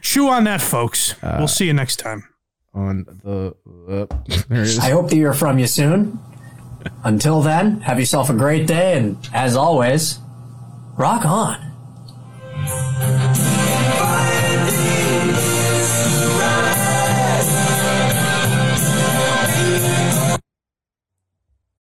[0.00, 1.14] Chew on that, folks.
[1.22, 2.28] Uh, we'll see you next time
[2.74, 3.54] on the.
[3.88, 4.06] Uh,
[4.82, 6.18] I hope to hear from you soon.
[7.02, 10.18] Until then, have yourself a great day, and as always,
[10.96, 11.72] rock on.